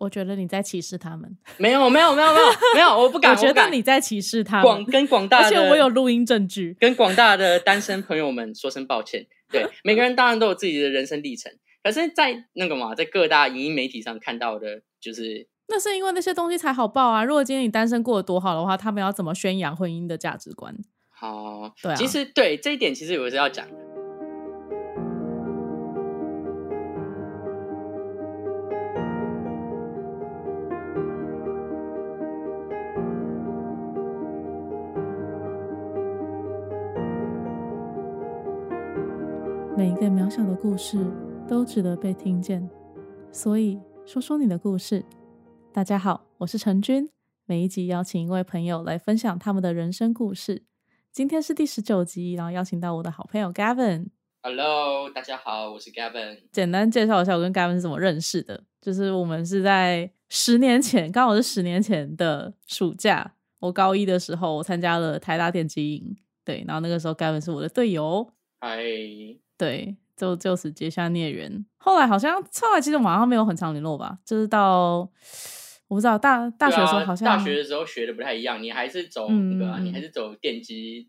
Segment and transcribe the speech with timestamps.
[0.00, 1.36] 我觉得你在歧视他们。
[1.56, 6.76] 没有没有没有没有没有，我不敢， 我觉得你在歧视他广，跟广大的， 而且我有录音证据。
[6.78, 9.26] 跟广大的单身朋友们说声抱歉。
[9.50, 11.50] 对，每个人当然都有自己的人生历程，
[11.82, 17.24] 可是，在那个嘛，在各大影音媒体上看到的，就是那是因为那些东西才好报啊！
[17.24, 20.74] 如果今天你单身过得多好的话，他们要怎么宣扬婚姻的价值观？
[21.08, 23.87] 好，对啊其实对这一点，其实我是要讲的。
[40.28, 40.98] 每一个渺小的故事
[41.48, 42.68] 都值得被听见，
[43.32, 45.02] 所以说说你的故事。
[45.72, 47.08] 大家好，我是陈君，
[47.46, 50.64] 每一集邀请一位朋友来分享他们的人生故事。
[51.10, 54.08] 今天是第十九集，然后邀请到我的好朋友 Gavin。
[54.42, 56.40] Hello，大家好，我是 Gavin。
[56.52, 66.14] 简单介绍一下我跟 Gavin 是怎么认识的，就是我们是在十年前，刚好是十年前的暑假，我高一的时候，我参加了台大电机营，
[66.44, 68.30] 对，然后那个时候 Gavin 是我的队友，
[68.60, 68.78] 嗨，
[69.56, 71.64] 对，就就此结下孽缘。
[71.78, 74.98] 后来好像后来其实我们好像没有很常联络吧，就是到
[75.86, 81.08] 我不知道大大学的时候好像、大学的时候学的不太一样，你还是走那个你还是走电机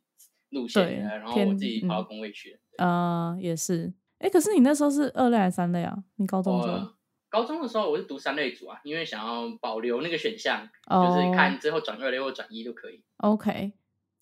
[0.51, 3.33] 路线然后我自己跑到嗯工位去嗯。
[3.33, 5.97] 呃也是，哎，可是你那时候是二类还是三类啊？
[6.15, 6.75] 你高中的时候？
[6.77, 6.93] 我
[7.29, 13.03] 高中的时候我是读三类组啊，因为想要保留那个选项，哦就是看之后转二类或转一都可以。
[13.17, 13.73] OK，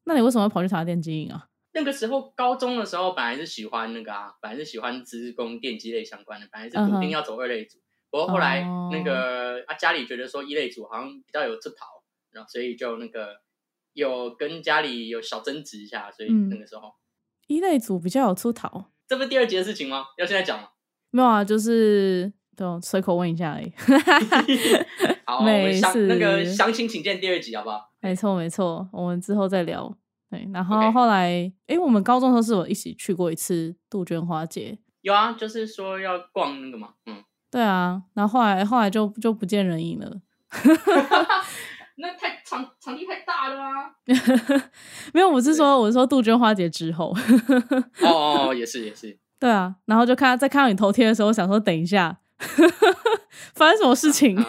[0.05, 1.47] 那你为什么会跑去台大电机营啊？
[1.77, 7.77] 那个时候高中的时候，本来是喜欢那个啊，本来是喜欢资工电机类相关的，本来是笃定要走二类组。
[8.09, 11.85] 不过后来哦那个、啊家里觉得说一类组好像比较有出逃，
[12.31, 13.35] 然后所以就那个
[13.93, 16.91] 有跟家里有小争执一下，所以嗯那个时候、
[17.45, 20.05] 一类组比较有出逃，这不是第二集的事情吗？
[20.17, 20.69] 要现在讲吗？
[21.11, 23.71] 没有啊，就是对哦，随口问一下而已。
[25.27, 27.91] 好，我们没事详那个详情请见第二集好不好？
[27.99, 29.95] 没错没错，我们之后再聊。
[30.29, 34.77] 对，然后后来，诶，我们高中的时候是有一起去过一次杜鹃花节。
[35.01, 40.21] 有啊，就是说要逛那个嘛，嗯，对啊，然后后来后来就就不见人影了。
[41.99, 43.91] 那太场场地太大了啊。
[45.13, 47.15] 没有，我是说我是说杜鹃花节之后。
[48.01, 52.19] 哦 哦，哦也是也是，对啊，然后就看再看到你头贴的时候，想说等一下
[53.55, 54.37] 发生什么事情。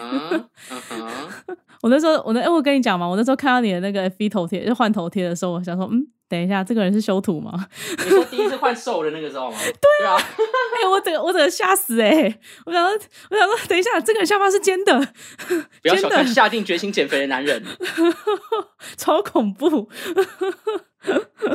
[1.81, 7.67] 我那时候我那哎，我跟你讲嘛，我那时候看到你的那个 F 头贴就换头贴的时候，我想说，嗯，等一下，这个人是修图吗？
[7.97, 9.57] 你说第一次换瘦的那个时候吗？
[9.63, 12.99] 对啊，哎、我整个我整个吓死哎、我想说，
[13.31, 14.99] 我想说，等一下，这个人下巴是尖的，
[15.81, 17.63] 不要小看真的下定决心减肥的男人，
[18.97, 19.89] 超恐怖。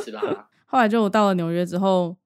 [0.03, 0.49] 是吧？
[0.65, 2.17] 后来就我到了纽约之后，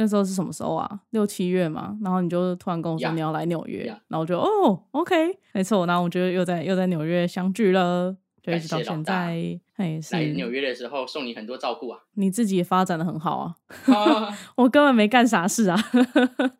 [0.00, 0.88] 那时候是什么时候啊？
[1.10, 5.14] 六七月嘛，然后你就突然跟我说你要来纽约呀然后我就哦，OK，
[5.52, 9.60] 没错，然后我就又在又在纽约相聚了，就一直到现大在。
[9.76, 13.54] 哎，来纽是约的时候送你很多照顾啊，你自己也发展的很好啊，
[13.92, 15.76] 啊 我根本没干啥事啊，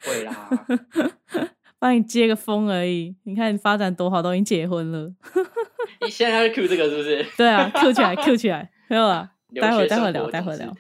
[0.05, 0.50] 会啦，
[1.78, 3.15] 帮你接个风而已。
[3.22, 5.12] 你看你发展多好，都已经结婚了。
[6.00, 7.25] 你现在要 Q 这个是不是？
[7.38, 10.75] 对啊，Q 起来，Q 起来，没有啊，待会待会聊待会聊。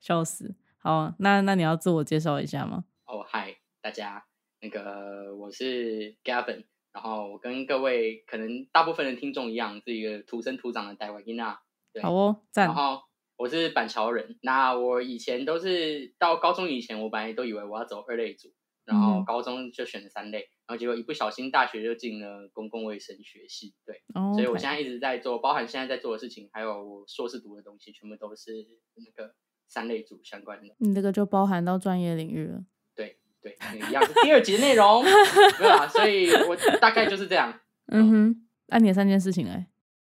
[0.00, 0.54] 笑死。
[0.80, 2.84] 好啊，那那你要自我介绍一下吗？
[3.06, 4.26] 哦，嗨，大家，
[4.60, 11.60] 那个我是 Gavin，然后我跟各位可能大部分的听众一样，是一个土生土长的台湾囡娜。
[11.92, 12.74] 对好哦，赞然。
[12.74, 13.02] 后
[13.36, 18.52] 我是板桥人，那我以前都是到高中以前，我本来都以为我要走二类组，
[18.84, 28.52] 然嗯后高中就选了三类，然后结果一不小心大学就进了公共卫生学系，对，哦所以我现在一直在做，包含现在在做的事情，还有我硕士读的东西，全部都是
[28.94, 29.34] 那个
[29.68, 30.74] 三类组相关的。
[30.78, 32.60] 你这个就包含到专业领域了。
[32.96, 35.04] 对对，一样是第二集的内容，
[35.60, 37.60] 没有啦，所以我大概就是这样。
[37.86, 39.66] 嗯哼，那、你的三件事情嘞？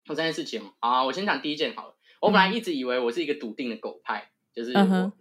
[0.08, 1.94] 我三件事情啊，我先讲第一件好了。
[2.20, 4.72] 我本来一直以为我是一个笃定的狗派，就是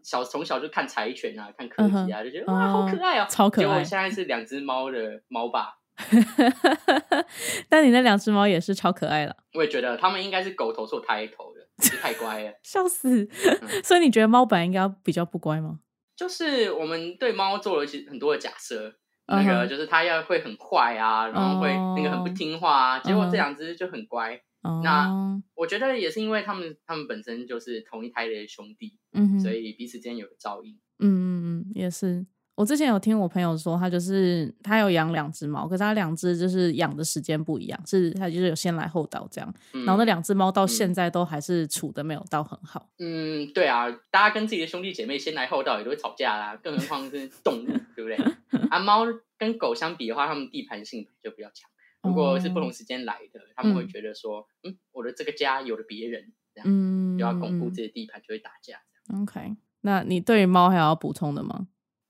[0.04, 5.76] 小从小就看柴犬啊，看柯基啊，就觉得哇好哦可爱哦，超可爱结果我现在是两只猫的猫爸，
[7.70, 11.54] 但你那两只猫也是超可爱了，我也觉得它们应该是狗头做胎头
[12.02, 12.54] 太乖了。
[12.64, 13.24] 笑死！
[13.24, 15.80] 嗯所以你觉得猫本来应该比较不乖吗？
[16.16, 18.94] 就是我们对猫做了其实很多的假设，
[19.28, 24.36] 那个就是它要会很坏啊，然后会那个很不听话啊，结果这两只就很乖。
[24.62, 25.10] 哦，那
[25.56, 28.98] 我觉得也是因为他们他们本身就是同一胎的兄弟，
[29.42, 30.74] 所以彼此间有个照应。
[31.00, 32.26] 嗯嗯嗯，也是。
[32.60, 39.54] 我之前有听我朋友说，他就是他有养两只猫，可是他两只就是养的时间不一样，是他就是有先来后到这样。
[39.72, 42.90] 嗯然后那两只猫到现在都还是处的没有到很好。
[43.00, 48.18] 嗯，对啊，大家跟自己的兄弟姐妹先来后到也都会吵架啦，更何况是动物，对不对？
[48.70, 49.06] 啊，猫
[49.38, 51.70] 跟狗相比的话，它们地盘性就比较强。
[52.04, 58.82] 如果是不哦同时间来的，他们会嗯觉得说，嗯，我的这个家有了别人，这样、嗯，就要巩固嗯自己的地盘，就会打架。
[59.22, 61.68] OK，那你对于猫还有要补充的吗？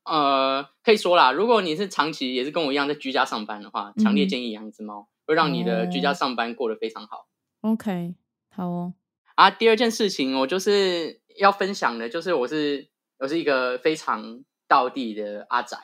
[0.09, 7.27] 呃，可以说啦，如果你是长期也是跟我一样在居家上班的话，强烈嗯建议养一只猫，会让你的居家哦上班过得非常好。
[7.61, 8.15] OK，
[8.49, 8.93] 好哦。
[9.35, 12.89] 啊，第二件事情我就是要分享的，就是我是
[13.19, 15.77] 我是一个非常道地的阿宅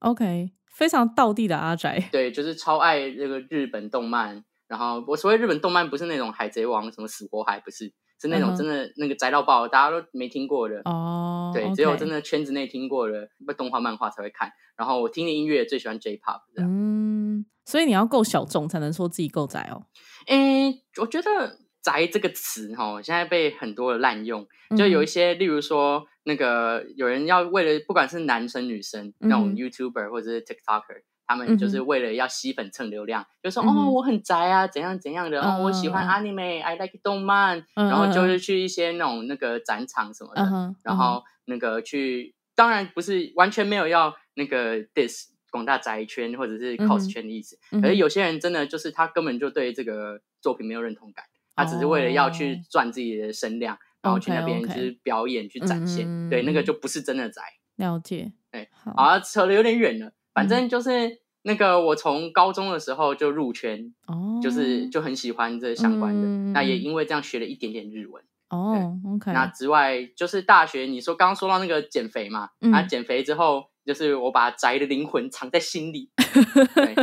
[0.00, 2.08] ，OK，非常道地的阿宅。
[2.12, 4.44] 对，就是超爱这个日本动漫。
[4.66, 10.80] 然后我所谓日本动漫，不是那种海贼王什么死活海，不是，是那种真的那个宅到爆，大家都没听过的。
[10.84, 14.52] 哦，对，只有真的圈子内听过的动画漫画才会看。
[14.76, 16.70] 然后我听的音乐最喜欢 J-pop 这样。
[16.70, 19.86] 嗯，所以你要够小众才能说自己够宅哦。
[20.26, 38.28] 诶、我觉得“宅”这个词哈，现在被很多人滥用，就有一嗯些，例如说那个有人要为了不管是男生女生那种 YouTuber 或者是 TikToker，他们就是为了要吸粉蹭流量，就说嗯哦我很宅啊，怎样怎样的，哦我喜欢嗯 anime，I like 动漫，嗯然后就嗯。
[38.30, 52.58] 是去一些那种那个展场什么的，嗯，然后那个去，当然不是完全没有要那个 dis 广大宅圈或者是嗯 cos 哼圈的意思，嗯可是有些人真的就是他根本就对这个作品没有认同感，他只是为了要去哦。
[52.70, 56.64] 赚自己的声量，然后去那边就是表演去展现，嗯对，那个嗯。
[56.64, 57.42] 就不是真的宅。
[57.76, 58.32] 了解。
[58.50, 60.48] 对，好，好，扯的有点远了，反嗯。
[60.48, 68.22] 正就是那个我从高中的时候就入圈，哦，就是就很喜欢这相关的，嗯那也因为这样学了一点点日文。
[68.50, 72.72] 哦，OK，那之外，就是大学，你说刚刚说到那个减肥嘛，嗯。
[72.72, 76.10] 啊，减肥之后，就是我把宅的灵魂藏在心里。
[76.74, 76.94] 对，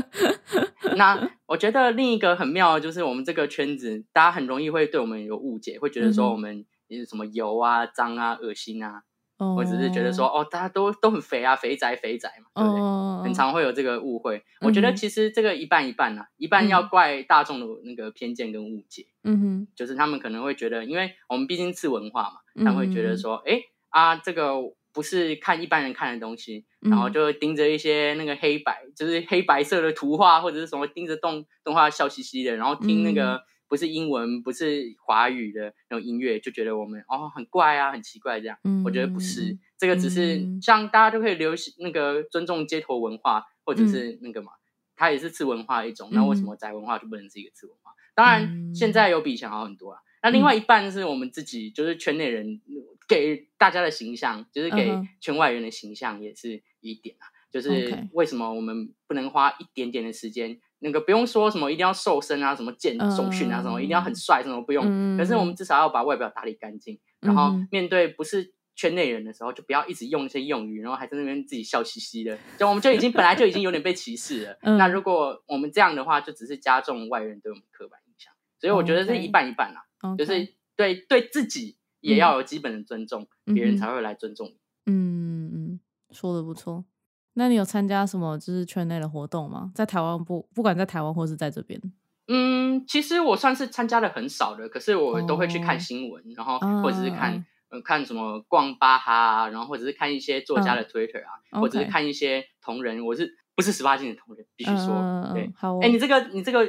[0.96, 9.04] 那我觉得另一个很妙的就是我们这个圈子，大家很容易会对我们有误解，会觉得说我们是什么油啊、脏啊、恶心啊，
[9.38, 12.82] 哦，或者是觉得说哦，大家都都很肥啊，肥宅肥宅嘛，对不对？
[12.82, 14.44] 哦，很常会有这个误会。
[14.62, 16.88] 我觉得其实这个一半一半啊，一半要嗯。
[16.90, 19.08] 怪大众的那个偏见跟误解。
[19.24, 23.60] 嗯哼，就是他们可能会觉得，因为我们毕竟次文化嘛，他们会觉嗯得说，哎、
[23.90, 24.54] 啊，这个
[24.94, 27.14] 不是看一般人看的东西，然后嗯。
[27.14, 33.16] 就盯着一些那个黑白，就是黑白色的图画或者是什么盯着动动画笑嘻嘻的，然后听那嗯。
[33.16, 38.58] 个不是英文不是华语的那种音乐，就觉得我们哦很怪啊，很奇怪这样。
[38.64, 44.52] 嗯，我觉得不是，这个只是嗯像大家都可以流行那个尊重街头文化，或者是那个嘛，
[44.96, 46.10] 它也是次文化的一种。
[46.12, 47.92] 那为什嗯么宅文化就不能是一个次文化？
[48.14, 50.00] 当然，现在有比以前好很多啊。
[50.22, 52.62] 那另外一半是我们自己，就是圈内人
[53.08, 57.28] 给大家的形象，就是给圈外人的形象，也是一点啊。
[57.52, 64.86] 就是为什么我们不能花一点点的时间，那个不用说什么一定要瘦身啊，什么健重训啊，什么一定要很帅，什么不用。
[64.88, 74.58] 嗯可是我们至少要把外表打理干净，然后嗯面对不是圈内人的时候，就不要一直用一些用语，然后还在那边自己笑嘻嘻的，就我们就已经本来就已经有点被歧视了。
[74.62, 78.34] 嗯那如果我们这样的话，就只是加重外人对我们刻板印象。
[78.60, 84.58] 所以我觉得是一半一半啦，OK 就是对对自己也要有基本的尊重，别人才会来尊重你。
[84.88, 85.80] 嗯嗯，
[86.12, 86.86] 说的不错。
[87.36, 89.72] 那你有参加什么就是圈内的活动吗？
[89.76, 91.80] 在台湾不不管在台湾或是在这边，
[92.28, 97.32] 嗯，其实我算是参加的很少的，可是我都会去看哦新闻，然后啊或者是看、
[97.70, 104.46] 呃看什么逛巴哈啊，然后或者是看一些作家的 Twitter 啊，嗯或者是看一些同人，我是不是十八禁的同人？
[104.56, 105.52] 必须说，嗯对。
[105.58, 106.66] 好哦，哎、你这个你这个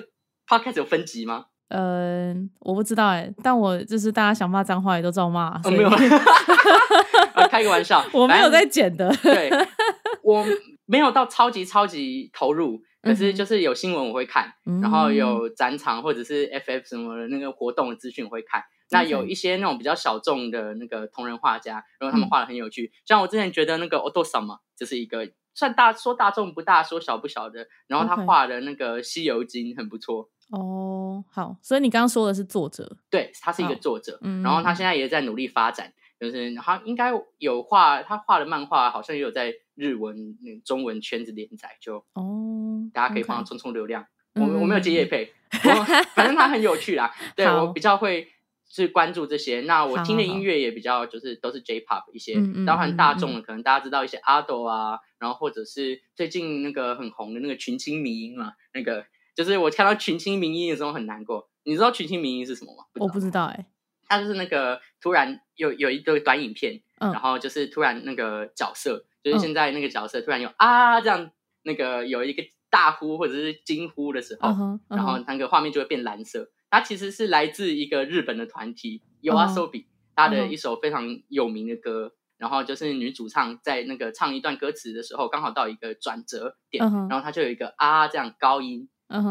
[0.49, 1.47] podcast 有分级吗？
[1.69, 5.97] 嗯，我不知道哎，但我就是大家想骂脏话也都照骂，没有，啊
[7.51, 9.09] 开个玩笑，我没有在剪的。
[9.23, 9.51] 对，
[10.27, 10.45] 我
[10.87, 14.53] 没有到超级超级投入，可是就是有新闻我会看，
[14.83, 18.65] 然后有展场或者是 FF 什么的那个活动的资讯我会看。
[18.91, 22.31] 那有一些那种比较小众的那个同人画家，然后他们嗯。
[22.31, 22.93] 画的很有趣。
[23.05, 30.29] 像我之前觉得那个 Oto Sama 就是一个算大说大众不大，说小不小的，然后他画的那个《西游记》很不错。
[30.51, 44.03] 哦，好，所以你刚刚说的是作者，对，他是一个作者，嗯然后他现在也在努力发展，就是他应该有画，他画的漫画好像也有在日文、嗯中文圈子连载，就哦，大家可以帮他冲冲流量。
[44.03, 47.11] 嗯我我没有接业配，我反正他很有趣啦。
[47.35, 48.29] 对我比较会
[48.69, 49.63] 去关注这些。
[49.63, 52.35] 那我听的音乐也比较就是都是 J-pop 一些
[52.67, 61.49] 包含嗯大众的，可能大家知道一些阿斗啊，然后或者是最近那个很红的那个群青迷音嘛，那个就是我看到群青迷音的时候很难过。
[61.65, 62.85] 你知道群青迷音是什么吗？
[63.01, 63.65] 我不知道哎，
[64.07, 71.33] 它就是那个突然有有一个短影片，嗯然后就是突然那个角色，就是嗯现在那个角色突然有啊这样
[71.65, 76.49] 那个有一个大呼或者是惊呼的时候，然后那个画面就会变蓝色。
[76.71, 82.13] 它其实是来自一个日本的团体嗯 YOASOBI，他的嗯一首非常有名的歌。
[82.39, 88.89] 然后就是女主唱在那个唱一段歌词的时候，刚好到一个转折点，然后她就有一个啊这样高音，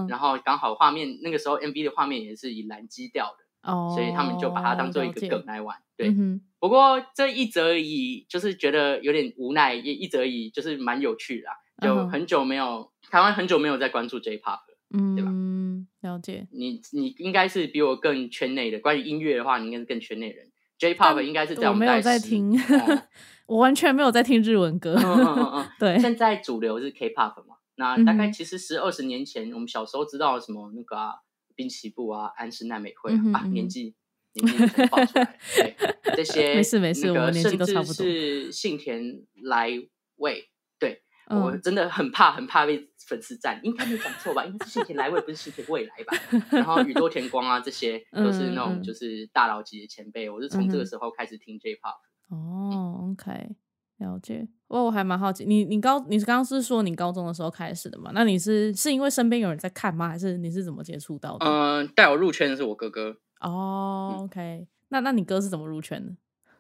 [0.10, 5.78] 然后刚好画面那个时候 MV 的画面也是以蓝基调的，哦，所以他们就把它当做一个梗来玩。
[5.98, 14.76] 对，嗯，不过这一则以就是觉得有点无奈，也一则以就是蛮有趣的啊、就很久没有台湾很久没有在关注 J-pop 了。
[15.16, 16.48] 对吧嗯，了解。
[16.52, 20.46] 你你应该是比我更圈内的，关于音乐的话，你应该是更圈内人。
[20.78, 23.02] J-pop 但应该是在我没有在听哦
[23.48, 24.96] 我完全没有在听日文歌。
[24.96, 31.16] 嗯嗯嗯嗯， 对，现在主流是 K-pop 嘛，那大概其实十二十年前，我们小时候知道什么那个啊，
[31.56, 33.96] 滨崎步啊、安室奈美惠啊，年纪
[34.34, 39.72] 年纪爆出来，对这些没事没事那个我年纪甚至都差不多是幸田来
[40.18, 44.46] 未，对、我嗯，真的很怕很怕被粉丝赞，应该没讲错吧？
[44.46, 46.18] 应该是幸田来未，不是幸田未来吧？
[46.52, 51.96] 然后宇多田光啊，这些都是那种就是大佬级的前辈，我是从这个时候开始听 J-pop。
[52.30, 53.56] 哦，OK，
[53.98, 54.48] 了解。
[54.68, 58.12] 我我还蛮好奇，你你高你刚刚是说你高中的时候开始的嘛？
[58.14, 60.10] 那你是是因为身边有人在看吗？
[60.10, 61.46] 还是你是怎么接触到的？
[61.46, 66.14] 嗯，带我入圈的是我哥哥，哦，OK，那那你哥是怎么入圈的？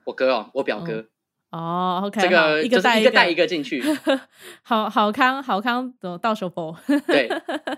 [0.06, 1.08] 我哥哦，我表哥。
[1.52, 3.82] 哦，OK，这个一个带一个带一个进去，
[4.62, 6.76] 好好康好康的到手包。
[7.08, 7.30] 对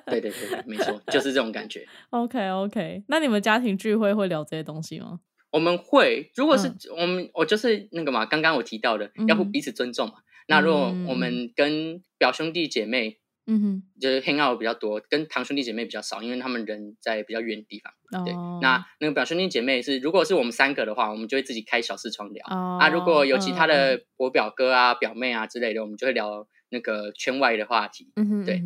[0.06, 1.86] 对对对对，没错，就是这种感觉。
[2.10, 5.20] OK OK，那你们家庭聚会会聊这些东西吗？
[5.52, 10.16] 我们会，如果是、嗯我们，我就是那个嘛，刚刚我提到的，嗯要互彼此尊重嘛。
[10.48, 18.24] 那如果我嗯们跟表兄弟姐妹嗯哼，就是 hang out 比较多，跟堂兄弟姐妹比较少，因为他们人在比较远的地方。
[18.26, 22.46] 对，哦，那那个表兄弟姐妹是，如果是我们三个的话，我们就会自己开小视窗聊。
[22.50, 28.12] 哦啊，如果有其他嗯的我表哥啊、表妹啊之类的，我们就会聊那个圈外的话题。
[28.16, 28.62] 嗯哼，对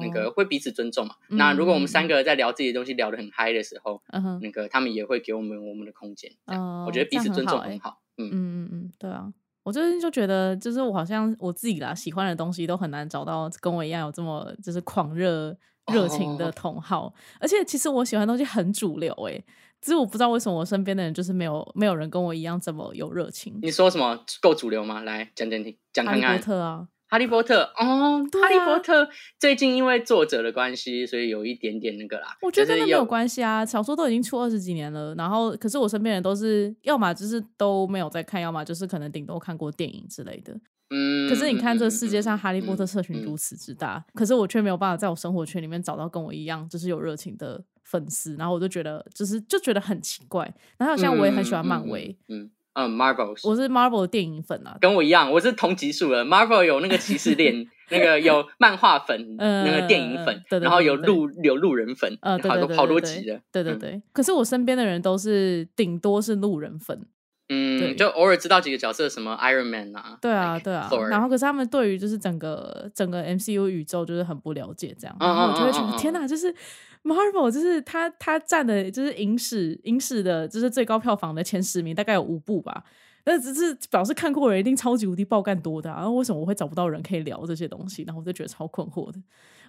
[0.00, 1.14] 那个哦会彼此尊重嘛。
[1.28, 6.30] 那如果我们嗯三个在聊自己的东西聊得很嗨的时候，嗯，那个他们也会给我们我们的空间。
[6.46, 8.00] 这样哦我觉得彼此尊重很好。
[8.16, 9.32] 嗯，嗯嗯嗯，对啊，
[9.62, 15.56] 我最近就觉得，就是我好像我自己啦，喜欢的东西都很难找到跟我一样有这么就是狂热
[15.92, 19.44] 热情的哦同好，而且其实我喜欢的东西很主流诶、
[19.80, 23.58] 只是我不知道为什么我身边的人就是没有没有人跟我一样这么有热情。
[23.60, 25.02] 你说什么够主流吗？
[25.02, 26.40] 来讲讲听，讲哈利波看看。
[26.40, 32.36] 特啊，哈利波特哦，对哈利波啊特最近因为作者的关系，所以有一点点那个啦。
[32.42, 40.58] 我觉得就是跟那没有关系啊，小说都已经出二十几年了，然后可是我身边人都是要么就是都没有在看，要么就是可能顶多看过电影之类的。
[40.90, 50.52] 嗯，可是你看，这世界上嗯哈利波特社群如此之大，可是我却没有办法在我生活圈里面找到跟我一样就是有热情的粉丝，然后我就觉得就是就觉得很奇怪。
[50.76, 56.24] 然后像我也很喜欢漫威，嗯嗯嗯嗯，Marvels，我是 Marvel 的电影粉啊，跟我一样，我是同级数的。
[56.24, 63.34] Marvel 有那个骑士链， 那个有漫画粉，嗯那个电影粉然后有路有路人粉，好多好多级的。
[63.34, 64.02] 嗯对对对。
[64.12, 67.06] 可是我身边的人都是顶多是路人粉，
[67.48, 70.90] 嗯，就偶尔知道几个角色，什么 Iron Man 啊，对啊对啊。
[71.08, 76.52] 然后可是他们对于就是整个整个 MCU 宇宙就是很不了解这样，嗯然后我就会觉得天哪，就是
[77.04, 82.84] Marvel 就是他他占的就是影史影史的就是最高票房的前十名，大概有五部吧。
[83.26, 88.02] 那只是表示看过的人一定超级无敌爆干多的、啊，然后为什么我会找不到人可以聊这些东西？
[88.02, 89.18] 然后我就觉得超困惑的，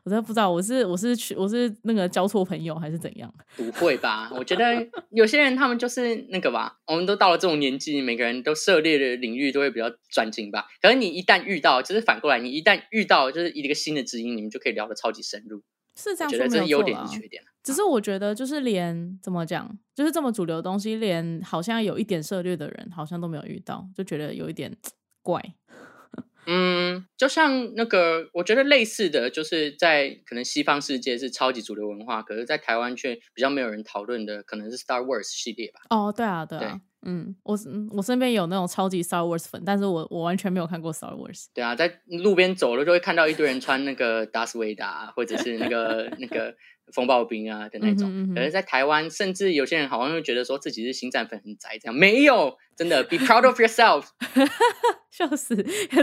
[0.03, 3.33] 我真的不知道我是我是去我是那个交错朋友还是怎样？
[3.55, 4.29] 不会吧？
[4.35, 10.67] 我觉得有些人他们就是那个吧，我们都到了这种年纪，每个人都涉猎的领域都会比较专精吧。
[10.81, 15.63] 可是你一旦遇到，就是反过来，你一旦遇到就是一个新的知音，你们就可以聊得超级深入。
[15.95, 17.47] 是这样说没有错得这是优点啦是缺点啊。
[17.63, 24.75] 只是我觉得，就是连怎么讲，就是这么主流的东西，连好像有一点涉猎的人，好像都没有遇到，就觉得有一点
[25.23, 25.41] 怪。
[26.47, 35.79] 嗯，就像那个，我觉得类似的，就是在可能西方世界是超级主流文化，可是在台湾却比较没有人讨论的，可能是 Star Wars 系列吧。
[35.89, 36.67] 哦，对啊，对啊，对
[37.05, 41.45] 嗯，我嗯我身边有那种超级 Star Wars 粉，但是我我完全没有看过 Star Wars。
[41.53, 46.53] 对啊，在路边走了就会看到一堆人穿那个达斯维达，或者是那个 那个
[46.93, 48.09] 风暴兵啊的那种。
[48.09, 54.07] 嗯哼嗯哼可是，在台湾，甚至有些人好像会觉得说自己是星战粉很宅，这样没有，真的 be proud of yourself。
[55.11, 55.55] 笑死！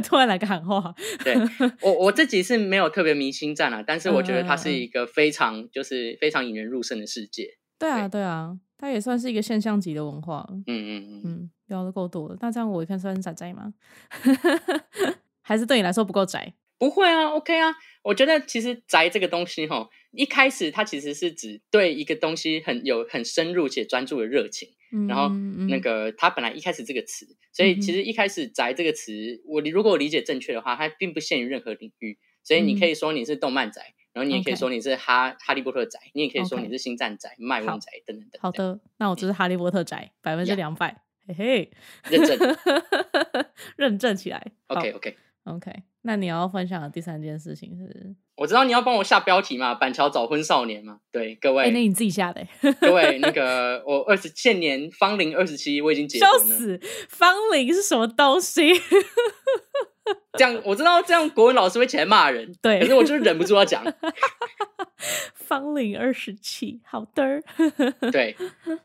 [0.02, 1.36] 突然来个喊话，对
[1.82, 7.58] 我我自己是没有特别迷星战啊，但是我觉得它是一个非常就是非常引人入胜的世界。
[7.82, 10.48] 对啊，对啊，它也算是一个现象级的文化了。
[10.50, 11.22] 嗯嗯嗯。
[11.24, 13.74] 嗯，聊的够多了，那这样我看算是宅宅吗？
[15.42, 16.54] 还是对你来说不够宅？
[16.78, 17.72] 不会啊，OK 啊，
[18.02, 24.68] 我觉得其实宅这个东西哈，一开始它其实是指对一个东西很有很深入且专注的热情，
[25.08, 38.40] 然后嗯那个它本来一开始这个词，所以其实一开始宅这个词，我如果我理解正确的话，它并不限于任何领域，所以你嗯可以说你是动漫宅，然后你也可以 OK 说你是哈哈利波特宅，你也可以说你是星战宅、麦好问宅等等等。
[38.40, 41.70] 好，的，那我就是哈利波特宅，百分之两百，嘿嘿，
[42.10, 42.56] 认证。
[43.76, 44.44] 认证起来。
[44.68, 48.14] OK OK，OK，那你要分享的第三件事情是？
[48.36, 56.58] 我知道你要帮我下标题嘛，板桥早婚少年嘛，对各位，哎、那你自己下的、欸， 各位那个我二十现年芳龄二十七，我已经结笑婚了。
[56.58, 56.80] 死！
[57.08, 58.72] 芳龄是什么东西？
[60.38, 63.84] 这样我知道这样国文老师会起来骂人，对可是我就是忍不住要讲。
[65.34, 67.42] 芳龄二十七，好的儿。
[68.10, 68.36] 对，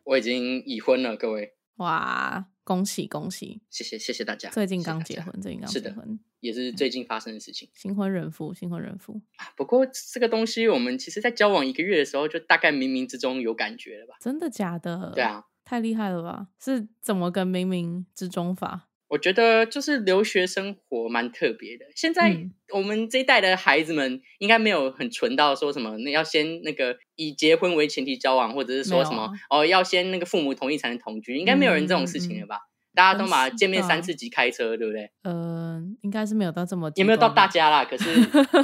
[0.04, 3.62] 我已经已婚了，各位， 哇，恭喜恭喜！
[3.70, 4.50] 谢谢谢谢大家。
[4.50, 7.70] 最近刚结婚，最近刚是的结婚，也是最近发生的事情。
[7.74, 9.22] 新婚人夫，新婚人夫，
[9.56, 14.16] 不过这个东西，我们其实在交往一个月的时候，就大概冥冥之中有感觉了吧？
[14.20, 15.12] 真的假的？
[15.16, 16.48] 对，啊，太厉害了吧？
[16.60, 18.90] 是怎么个冥冥之中法？
[19.10, 21.86] 我觉得就是留学生活蛮特别的。
[21.96, 32.60] 现在嗯我们这一代的孩子们应该没有很纯到说什么，那要先那个以结婚为前提交往，或者是说什么、啊哦要先那个父母同意才能同居，应该没有人这种事情了吧？
[32.94, 35.12] 大家都嘛见面三次即开车，对不对？
[35.24, 38.10] 呃，应该是没有到这么也没有到大家啦，可是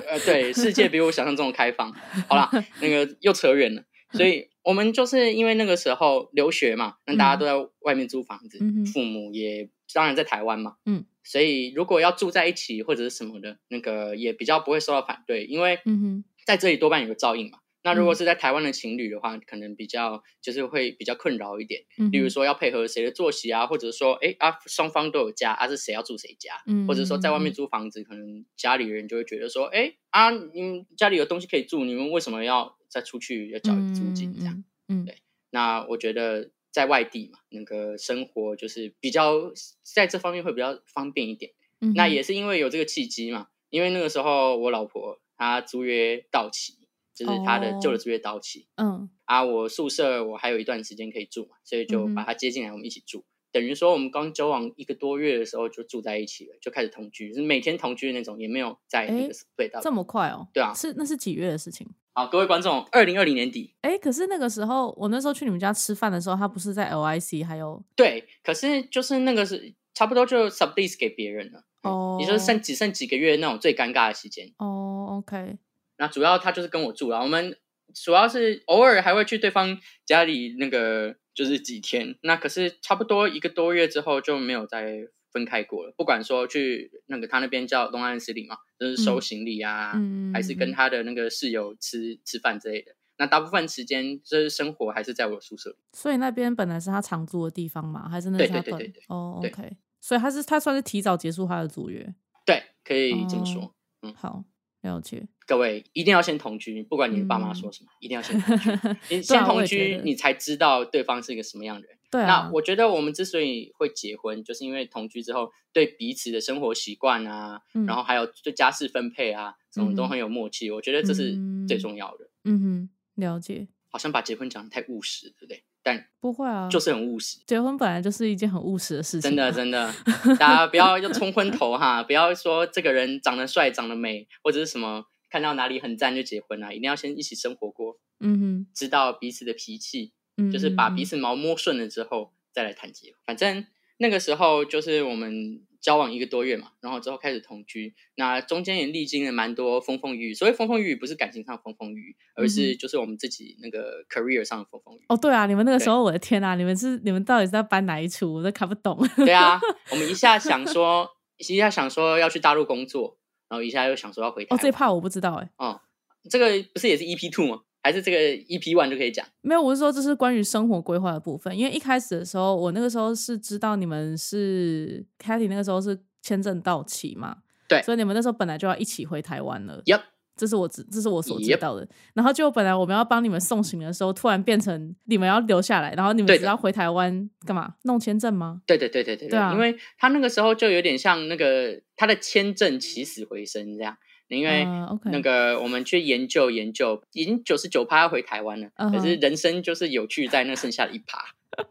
[0.09, 1.93] 呃，对，世界比我想象中的开放。
[2.27, 2.49] 好啦，
[2.81, 17.59] 那个又扯远了，所以我们就是因为那个时候留学嘛，那大家都在外面租房子，嗯父母也当然在台湾嘛，嗯，所以如果要住在一起或者是什么的，那个也比较不会受到反对，因为嗯哼，在这里多半有个照应嘛。
[17.85, 18.15] 那如果嗯。
[18.15, 26.87] 是在台湾的情侣的话，可能比较就是会比较困扰一点，嗯例如，说要配合谁的作息啊，或者是说，哎啊，双方都有家，啊是谁要住谁家，嗯。
[26.87, 35.05] 或者说在外面嗯租房子，可能家里人就会觉得说，哎啊，你们家里有东西可以住，你们为什么要再出去要交租金这样？，嗯，嗯。
[35.05, 35.17] 对。
[35.49, 39.51] 那我觉得在外地嘛，那个生活就是比较
[39.83, 41.51] 在这方面会比较方便一点。
[41.79, 46.73] 嗯那也是因为有这个契机嘛，因为那个时候我老婆她租约到期，
[47.13, 53.23] 就是她的哦旧的租约到期、嗯啊，我宿舍我还有一段时间可以住嘛，所以就把她接进来，我们一起住。
[53.51, 59.79] 等于说我们刚交往一个多月的时候就住在一起了，就开始同居，是每天同居的那种，也没有在那诶个对到。
[59.79, 60.47] 这么快哦？
[60.53, 61.87] 对啊是那是几月的事情？
[62.15, 74.53] 好，各位观众，二零二零年底，哎，可是那个时候，我那时候去你们家吃饭的时候，他不是在 LIC 还有对，可是就是那个是差不多就 sublease 给别人了，嗯哦也就是剩只剩几个月那种最尴尬的时间。
[74.57, 75.57] 哦，OK，
[75.97, 77.57] 那主要他就是跟我住了，我们
[77.95, 85.93] 主要是偶尔还会去对方家里那个就是几天，那可是差不多一个多月之后就没有再分开过了。
[85.97, 92.95] 不管说去那个他那边叫东安司令嘛，就是收嗯行李啊，嗯，还是跟他的那个室友吃吃饭之类的。
[93.17, 95.75] 那大部分时间就是生活还是在我宿舍里。
[95.93, 98.07] 所以那边本来是他常住的地方嘛？
[98.07, 102.13] 还是那对是他短对对对对哦对，OK，所以他是他算是提早结束他的租约。
[102.45, 103.75] 对，可以这么说。
[104.01, 104.43] 嗯好，
[104.81, 105.27] 了解。
[105.45, 108.69] 各位一定要先同居，不管你爸妈说什么，一定要先同居。
[109.15, 111.97] 你先同居你才知道对方是一个什么样的人。
[112.13, 120.69] 对啊那，我觉得我们之所以会结婚，就是因为同居之后对彼此的生活习惯啊，嗯然后还有对家事分配啊，什么都很有默契。
[120.71, 121.31] 我觉得这是
[121.67, 122.29] 最嗯重要的。
[122.45, 123.67] 嗯哼，了解。
[123.89, 125.63] 好像把结婚讲的太务实，对不对？
[125.83, 129.93] 但不会啊，就是很务实，结婚本来就是一件很务实的事情真啊，的真的，
[130.39, 143.19] 大家不要就冲昏头哈，不要说这个人长得帅、长得美，或者是什么看到哪里很赞就结婚啊，一定要先一起生活过，嗯哼，知道彼此的脾气，嗯，就是把嗯彼此毛摸顺了之后再来谈结婚。
[143.25, 143.65] 反正
[143.97, 150.33] 那个时候就是我们交往一个多月嘛，然后之后开始同居，那中间也历经了蛮多风风雨雨。
[150.33, 155.05] 所谓风风雨雨，不是感情上的风风雨雨，而嗯是就是我们自己那个 career 上的风风雨雨。
[155.09, 158.33] 哦，对啊，你们那个时候，我的天啊，你们是你们到底是在搬哪一出？
[158.33, 158.97] 我都看不懂。
[159.17, 159.59] 对啊，
[159.91, 163.17] 我们一下想 说，一下想说要去大陆工作，
[163.49, 164.59] 然后一下又想说要回台哦，湾。
[164.63, 165.81] 这怕我不知道哎，哦，
[166.29, 167.61] 这个不是也是 EP two 吗？
[167.83, 169.23] 还是这个 EP one 就可以讲？
[169.41, 171.55] 没有，我是说这是关于生活规划的部分。
[171.55, 179.81] 因为一开始的时候，我那个时候是知道你们是 k a t i y 那个时候是签证到期嘛，对所以你们那时候本来就要一起回台湾了。
[179.83, 180.01] Yep
[180.35, 181.87] 这是我知，这是我所知道的。
[182.15, 187.75] 然后就本来我们要帮你们送行的时候，突然变成你们要留下来，然后你们要回台湾干嘛？
[187.83, 188.61] 弄签证吗？
[188.65, 193.95] 对对对对对对啊因为他那个时候就有点像那个他的签证起死回生这样，
[194.27, 194.65] 因为
[195.05, 201.23] 那个我们去研究研究，已经九十九趴要回台湾了，可是人生就是有趣在那剩下的一趴。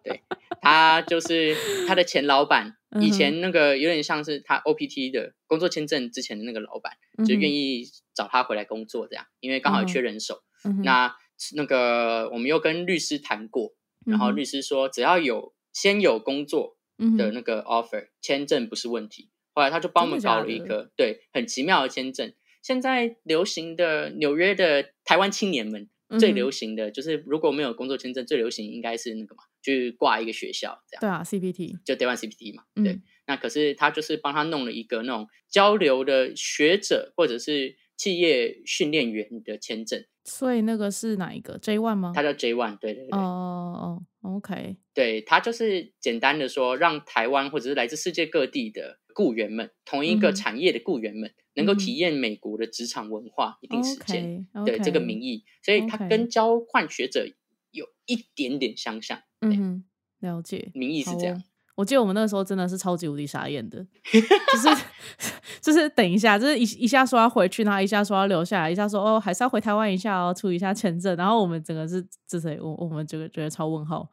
[0.05, 0.21] 对
[0.61, 1.57] 他就是
[1.89, 6.93] 他的前老板，以前那个有点像是他 OPT 的工作签证之前的那个老板，
[7.27, 7.85] 就愿意，
[8.15, 10.45] 找他回来工作这样，因为刚好缺人手。
[10.85, 11.17] 那
[11.57, 13.75] 那个我们又跟律师谈过，
[14.07, 16.77] 然后律师说只要有先有工作
[17.19, 19.31] 的那个 offer，、签证不是问题。
[19.53, 22.33] 后来他就帮我们搞了一的个对很奇妙的签证。
[22.63, 32.65] 现在流行的纽约的台湾青年们最流行的就是如果没有工作签证，最流行应该是那个嘛，去挂一个学校这样，对啊，CPT，就 Day One CPT 嘛。
[32.77, 32.85] 嗯。
[32.85, 42.13] 对，那可是他就是帮他弄了一个那种交流的学者或者是企业训练员的签证，所以那个是哪一个？J one 吗？
[42.15, 57.27] 他叫 J one，对对对，哦哦，OK，对他就是简单的说，让台湾或者是来自世界各地的雇员们，同一个产业的雇员们，能够体验美国的职场文化一定时间，对这个名义，所以它跟交换学者
[57.71, 59.23] 有一点点相像。
[59.41, 59.85] 嗯，
[60.21, 61.43] 了解，名义是这样。
[61.75, 64.85] 我记得我们那个时候真的是超级无敌傻眼的， 就是
[65.63, 74.07] 就是等一下，就是一一下说要回去，然后一下说要留下来，一下说哦还是要回台湾一下哦，处理一下签证，然后我们整个是这谁我我们这个觉得超问号，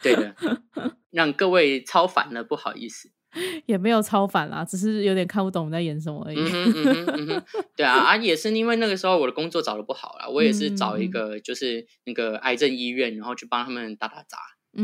[0.00, 0.32] 对的，
[1.10, 3.10] 让各位超烦了，不好意思，
[3.66, 6.36] 也没有超凡啦，只是有点看不懂在演什么而已。
[7.76, 14.38] 对啊啊，也是因为那个时候我的工作找的不好啦，我也是找一个就是那个癌症医院，然后去帮他们打打杂，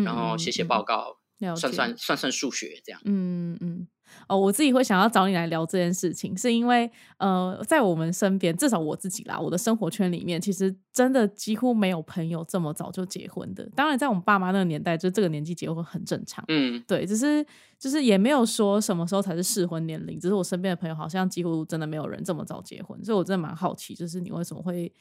[0.05, 1.19] 然后写写报告。
[1.55, 3.87] 算算算算数学这样，嗯嗯
[4.29, 13.69] 哦，我自己会想要找你来聊这件事情，是因为呃，在我们身边，至少我自己啦，我的生活圈里面，其实真的几乎没有朋友这么早就结婚的。
[13.75, 17.45] 当然，在我们爸妈那个年代，就这个年纪结婚很正常，嗯，对，只是
[17.79, 24.93] 就是也没有说什么时候才是适婚年龄，只是我身边的朋友好像几乎真的没有人这么早结婚，所以我真的蛮好奇，就是你为什么会。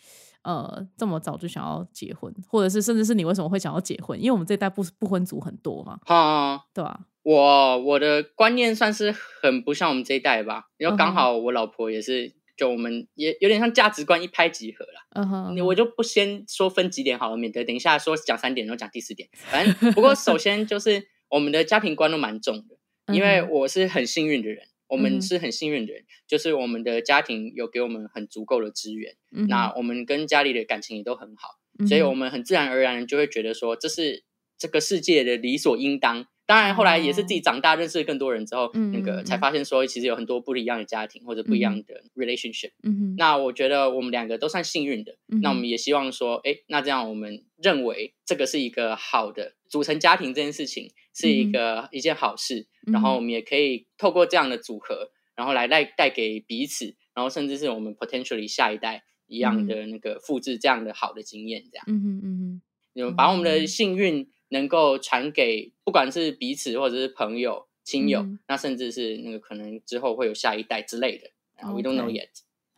[0.45, 4.15] 呃，这么早就想要结婚，或者是甚至是你为什么会想要结婚？
[4.19, 6.99] 因为我们这代不不婚族很多嘛，啊，对吧？
[7.25, 9.11] 我我的观念算是
[9.41, 15.01] 很不像我们这一代吧，因为刚好我老婆也是，就我们也有点像价值观一拍即合啦。
[15.15, 19.27] 嗯哼，我就不先说分几点好了，免得等一下说讲三点，然后讲第四点。
[19.33, 22.77] 反正不过首先就是我们的家庭观都蛮重的，
[23.11, 24.67] 因为我是很幸运的人。
[24.87, 29.15] 我们是很幸运的人，就是我们的家庭有给我们很足够的资源，
[29.47, 31.57] 那我们跟家里的感情也都很好，
[31.87, 34.23] 所以我们很自然而然就会觉得说，这是
[34.59, 36.27] 这个世界的理所应当。
[36.47, 42.71] 当然，后来也是自己长大认识更多人之后，那个才发现说，其实有很多不一样的家庭或者不一样的 relationship。
[43.17, 45.17] 那我觉得我们两个都算幸运的。
[45.41, 52.67] 那我们也希望说，哎，那这样我们认为这个是一个好的组成家庭这件事情是一个一件好事。
[52.91, 61.85] 然后我们也可以透过这样的组合，然后来带带给彼此，然后甚至是我们 potentially 下一代一样的那个复制这样的好的经验，这样。
[61.87, 62.61] 嗯哼嗯
[63.09, 64.29] 哼，把我们的幸运。
[64.49, 71.29] 能够传给不管是彼此或者是朋友、亲友，那甚至是那个可能之后会有下一代之类的
[71.61, 72.29] ，We don't know yet。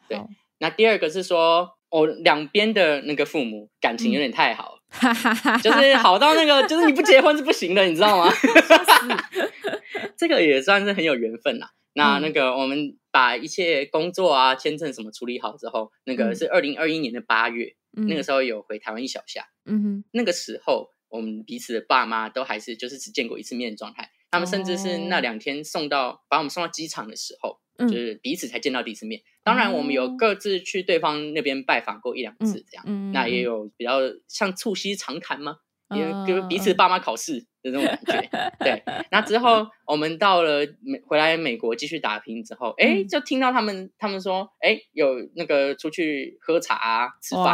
[0.08, 0.20] 对，
[0.60, 4.80] 那第二个是说，哦，两边的那个父母感情有点太好，
[5.64, 8.32] 就是好到那个，就是你不结婚是不行的，你知道吗？
[10.18, 11.72] 这个也算是很有缘分啦。
[11.94, 20.92] 那那个我们把一切工作啊、签证什么处理好之后，那个是二零二一年的八月，那个时候有回台湾一小下，嗯哼，那个时候。
[21.10, 29.22] 我们彼此的爸妈都还是就是只见过一次面的状态，他们甚至是那两天送到把我们送到机场的时候，就是彼此才见到第一次面。
[29.44, 35.58] 当然，我们有各自去对方那边拜访过一两次，这样，那也有比较像促膝长谈吗？
[35.96, 38.54] 也就是彼此爸妈考试的那种感觉。
[38.60, 47.46] 对，那之后我们到了美回来美国继续打拼之后，哎，就听到他们他们说，哎，有那个出去喝茶吃饭，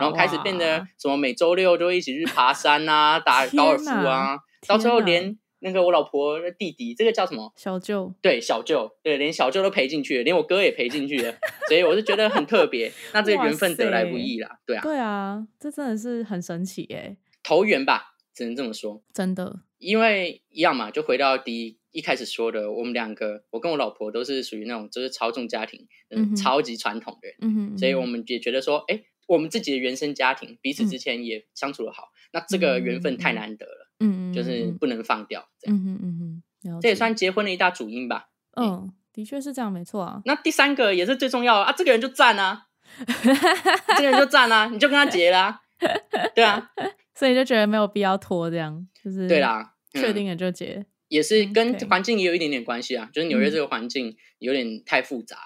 [0.00, 8.12] 然后开始变得什么每周六就一起去爬山啊，打高尔夫啊，到最后连那个我老婆的弟弟，这个叫什么小舅？
[8.20, 11.32] 对，小舅，对，连小舅都陪进去了，连我哥也陪进去了，
[11.68, 12.90] 所以我就觉得很特别。
[13.12, 17.16] 那这个缘分得来不易啦，对啊，对啊，这真的是很神奇哎。
[17.44, 19.02] 投缘吧，只能这么说。
[19.12, 38.30] 真的，因为一样嘛，就回到第一一开始说的，我们两个，我跟我老婆都是属于那种就是超重家庭，嗯，超级传统的人，嗯哼，所以我们也觉得说，哎，我们自己的原生家庭彼此之前也相处的好，那这个缘分太难得了，嗯嗯，就是不能放掉，这样，嗯哼嗯哼，这也算结婚的一大主因吧。
[38.56, 40.22] 嗯，的确是这样，没错啊。
[40.24, 42.68] 那第三个也是最重要啊，这个人就赞啊，
[43.96, 45.60] 这个人就赞啊，你就跟他结啦，
[46.34, 46.70] 对啊。
[47.14, 53.10] 所以就觉得没有必要拖，这样就是对啦，确定了就结，也是跟环境也有一点点关系啊。
[53.12, 55.36] 就是纽约这个环境有点太复杂，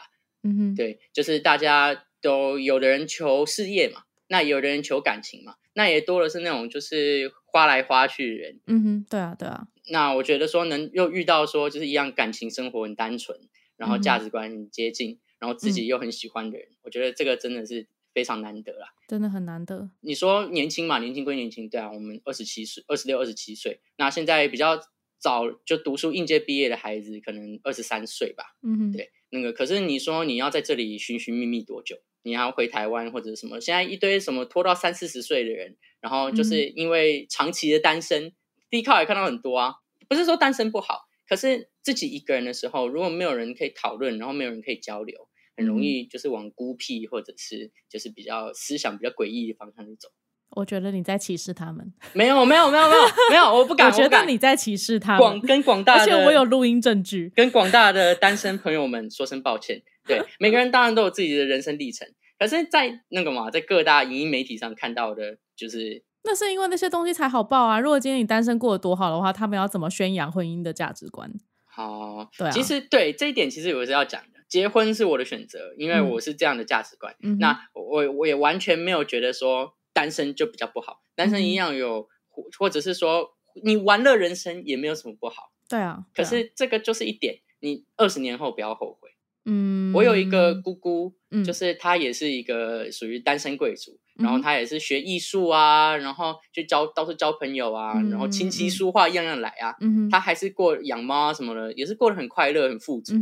[0.42, 9.66] 嗯哼，对，就是大家都有的人求事业嘛，那有的人求感情嘛，那也多的是那种就是花来花去的人，嗯哼，对啊，对啊。
[9.88, 13.38] 那我觉得说能又遇到说就是一样感情生活很单纯，
[13.76, 17.88] 然后价值观很接近，然后自己又很喜欢的人，我觉得这个真的是。
[18.16, 19.90] 非常难得啦，真的很难得。
[20.00, 24.80] 你说年轻嘛，年轻归年轻，对啊，我们二十七岁、二十六、二十七岁，那现在比较
[25.18, 28.56] 早就读书应届毕业的孩子，可能二十三岁吧。
[28.62, 31.98] 嗯哼，对，那个可是你说你要在这里寻寻觅觅多久？
[32.22, 33.60] 你要回台湾或者什么？
[33.60, 38.32] 现在一堆什么拖到三四十岁的人，然后就是因为长期的单身，
[38.70, 39.74] 低靠也看到很多啊。
[40.08, 50.08] 不是说单身不好，可是自己一个人的时候，如果没有人可以讨论，然后没有人可以交流，很容易就是往孤僻或者是就是比较思想比较诡异的方向去走。
[50.50, 51.92] 我觉得你在歧视他们。
[52.12, 53.88] 没有，没有，没有，没有，没有，我不敢。
[53.90, 57.32] 我觉得你在歧视他广，跟广大的，而且我有录音证据。
[57.34, 59.82] 跟广大的单身朋友们说声抱歉。
[60.06, 62.06] 对，每个人当然都有自己的人生历程，
[62.38, 67.80] 可是，在那个嘛，在各大影音媒体上看到的，就是那是因为那些东西才好报啊！
[67.80, 71.28] 如果今天你单身过得多好的话，他们要怎么宣扬婚姻的价值观？
[71.64, 74.35] 好，对啊其实对这一点，其实我是要讲的。
[74.56, 77.14] 结婚是我的选择，因为嗯我是这样的价值观。
[77.20, 85.52] 嗯那我我也完全没有觉得说单身就比较不好，单身一样有，或或者是说你玩乐人生也没有什么不好。
[85.68, 89.05] 对啊，可是这个就是一点，你二十年后不要后悔。
[89.46, 91.42] 嗯，我有一个姑姑，嗯。
[91.44, 99.74] 就是她也是一个属于单身贵族，然后她也是学艺术啊，然后就交到处交朋友啊，嗯然后琴棋书画样样来啊。
[99.80, 103.14] 嗯，她还是过养猫啊什么的，也是过得很快乐、很富足。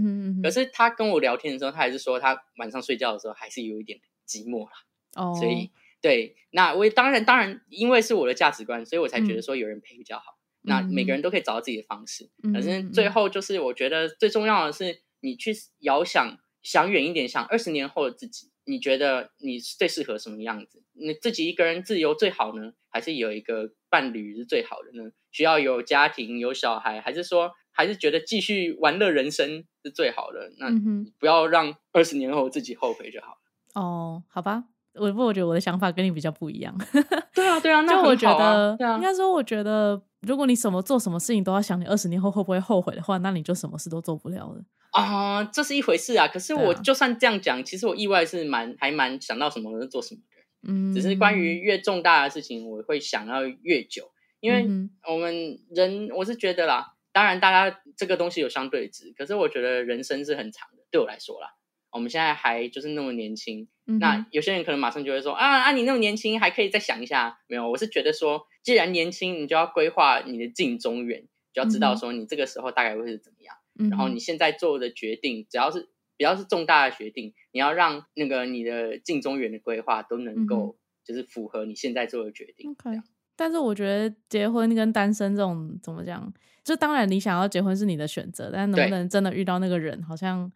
[0.43, 4.73] 可是她跟我聊天的时候，她还是说她晚上睡觉的时候还是有一点寂寞啦。
[5.17, 9.43] 哦，所以对，那我也当然当然，因为是我的价值观，所以我才觉得嗯。
[9.43, 10.25] 说有人陪比较好。
[10.67, 12.91] 那每个人都可以找到自己的方式，嗯可是嗯。
[12.91, 20.83] 最后就是我觉得最重要的是，你去遥想想远一点，想二十年后的自己，你觉得你最适合什么样子？
[20.93, 25.11] 你自己一个人自由最好呢，还是有一个伴侣是最好的呢？
[25.33, 30.53] 需要有家庭有小孩，还是说还是觉得继续玩乐人生是最好的？
[30.59, 33.83] 那嗯，不要让二十年后自己后悔就好了。
[33.83, 34.65] 哦，好吧。
[34.97, 36.73] 我不，我觉得我的想法跟你比较不一样。
[37.35, 44.63] 对啊，对啊，那就我觉得，应，该说，我觉得，如果你什么做什么事情都要想你二十年后会不会后悔的话，那你就什么事都做不了了。
[45.02, 46.28] 啊、这是一回事啊。
[46.28, 50.72] 可是我就算这样讲，其实我意外是蛮还蛮想到什么就做什么的。
[50.72, 61.54] 嗯，只是关于越重大的事情，我会想要越久，因为嗯我们人，我是觉得啦，当然大家这个东西有相对值，可是我觉得人生是很长的，对我来说啦。
[61.90, 67.38] 我们现在还就是那么年轻，哼那有些人可能马上就会说啊啊，你那么年轻，还可以再想一下。
[67.46, 73.54] 没有，我是觉得说，既然年轻，你就要规划你的近中远，就要知道说你这个时候大概会是怎么样。
[73.54, 75.81] 嗯然后你现在做的决定，只要是
[76.17, 82.71] 只要是重大的决定，你要让那个你的近中远的规划都能嗯够就是符合你现在做的决定。
[82.71, 83.05] OK 这样
[83.37, 86.33] 但是我觉得结婚跟单身这种怎么讲，
[86.63, 90.49] 就当然你想要结婚是你的选择，但能不能真的遇到那个人，好像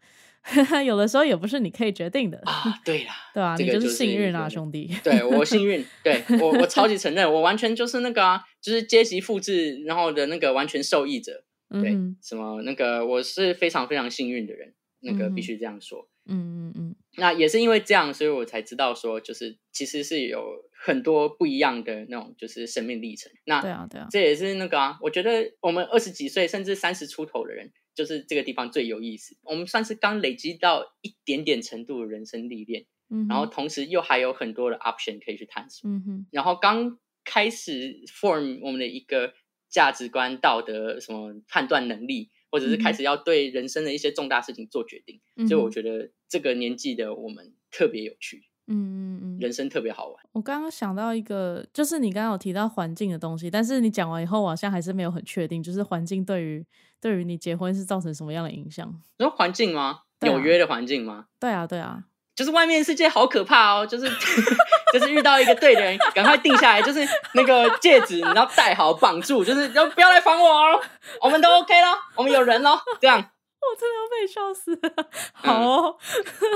[0.87, 4.89] 有的时候也不是你可以决定的，啊，对啦，对啊、你这个就是幸运啊，兄弟。
[5.03, 11.43] 对我幸运， 对我我超级承认，我完全就是那个啊，就是阶级复制，然后的那个完全受益者。
[11.71, 16.09] 对，嗯什么那个我是非常非常幸运的人，那个嗯必须这样说。
[16.31, 23.33] 嗯嗯嗯那也是因为这样，所以我才知道说，就是其实是有很多不一样的那种就是生命历程。
[23.47, 29.37] 那嗯，对啊对啊，这也是那个啊，我觉得我们二十几岁甚至三十出头的人，就是这个地方最有意思。
[29.43, 35.89] 我们算是刚累积到一点点程度的人生历练，嗯，然后同时又还有很多的 option 可以去探索。
[35.89, 39.33] 嗯哼然后刚开始 form 我们的一个
[39.69, 45.21] 价值观、道德什么判断能力，或者是开始要对人生的一些重大事情做决定。
[45.37, 50.17] 嗯，所以我觉得这个年纪的我们特别有趣，嗯嗯嗯，人生特别好玩。
[50.33, 56.65] 我刚刚想到一个，就是你刚刚有提到环境的东西，但是你讲完以后，我好像还是没有很确定，就是环境对于
[57.01, 58.89] 对于你结婚是造成什么样的影响？
[59.19, 60.01] 你说环境吗？
[60.21, 61.27] 纽约的环境吗？
[61.39, 62.05] 对啊对啊，
[62.35, 64.07] 就是外面世界好可怕哦，就是
[64.93, 70.81] 就是遇到一个对的人，赶快定下来，就是那个戒指，你要戴好绑住，就是要不要来烦我哦，
[71.21, 75.09] 我们都 OK 咯，我们有人咯，这样 我真的要被笑死了。
[75.33, 75.97] 好哦，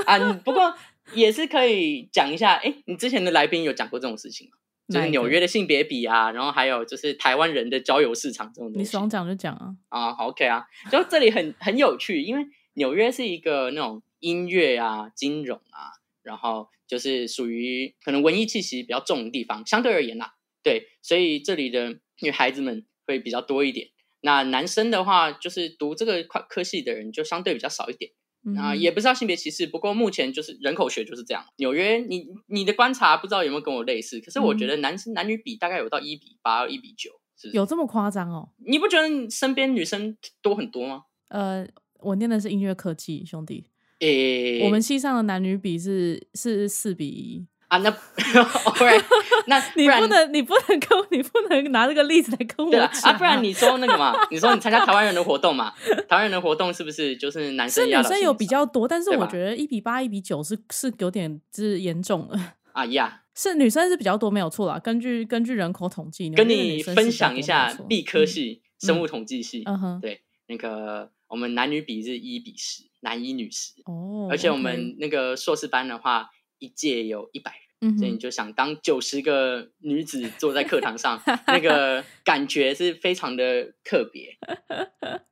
[0.05, 0.17] 啊。
[0.17, 0.73] 你不过
[1.13, 4.57] 也是可以讲一下，哎，你之前的来宾有讲过这种事情吗？
[4.93, 8.79] 就是纽约的性别比啊，然后还有就是台湾人的交友市场这种东西。
[8.79, 9.67] 你爽讲就讲啊。
[9.89, 20.33] 啊，好 OK 啊，就这里很很有趣，因为纽约是一个那种音乐啊、金融啊，然后就是属于可能文艺气息比较重的地方，相对而言啦，
[20.63, 23.89] 对，所以这里的 女孩子们会比较多一点。
[24.21, 28.11] 那男生的话，就是读这个科科系的人就相对比较少一点。
[28.45, 31.45] 嗯啊，也不知道性别歧视，不过目前就是人口学就是这样。
[31.57, 37.11] 纽约，你你的观察不知道有没有跟我类似，可是我觉得男生男女比大概有到一比八、一比九，
[37.53, 38.49] 有这么夸张哦？
[38.65, 41.03] 你不觉得身边女生多很多吗？
[41.29, 41.65] 呃，
[42.01, 43.69] 我念的是音乐科技，兄弟，
[44.07, 47.45] 诶、我们系上的男女比是是四比一。
[47.69, 47.89] 啊，那
[48.77, 49.03] 不然
[49.47, 55.73] 那你不能，你不能跟我，你不能拿这个例子来跟我啊，不然你说那个嘛，你说你参加台湾人的活动嘛，
[56.07, 62.53] 台湾人的活动是不是就是男生是女生有比较多，但是我觉得一比八、一比九是是有点是严重了。
[62.73, 63.21] 啊呀？
[63.35, 64.77] 是女生是比较多，没有错啦。
[64.77, 73.73] 根据根据人口统计，跟你分享一下多没有错地科系、生物统计系，嗯哼，对那个我们男女比是一比十，男一女十。
[73.85, 77.59] 哦，而且我们那个硕士班的话，一届有一百人。
[77.85, 84.37] 嗯所以你就想当九十个女子坐在课堂上，那个 感觉是非常的特别，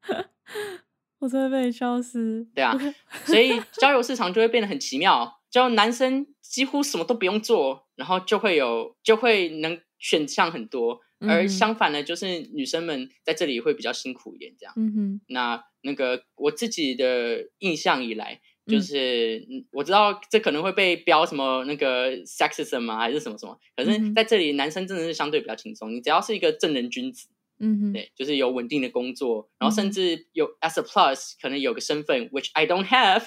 [1.19, 2.45] 我真的被你笑死。
[2.53, 2.77] 对啊，
[3.23, 14.73] 所以交友市场就会变得很奇妙，就男生几乎什么都不用做，然后就会有就会能选项很多，而嗯相反呢，就是女生们在这里会比较辛苦一点，这样。
[14.77, 18.81] 嗯哼，那那个我自己的印象以来，就嗯。
[18.81, 27.29] 是、嗯我知道这可能会被标什么那个 sexism 啊，还是什么什么，可是在这里男生真的是相对比较轻松，你只要是一个正人君子，
[27.59, 33.25] 嗯哼，对，就是有稳定的工作，然后嗯甚至有 as a plus 可能有个身份，which I don't have，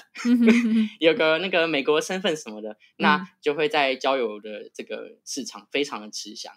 [0.99, 2.77] 有个那个美国身份什么的，嗯。
[2.97, 6.53] 那就会在交友的这个市场非常的吃香。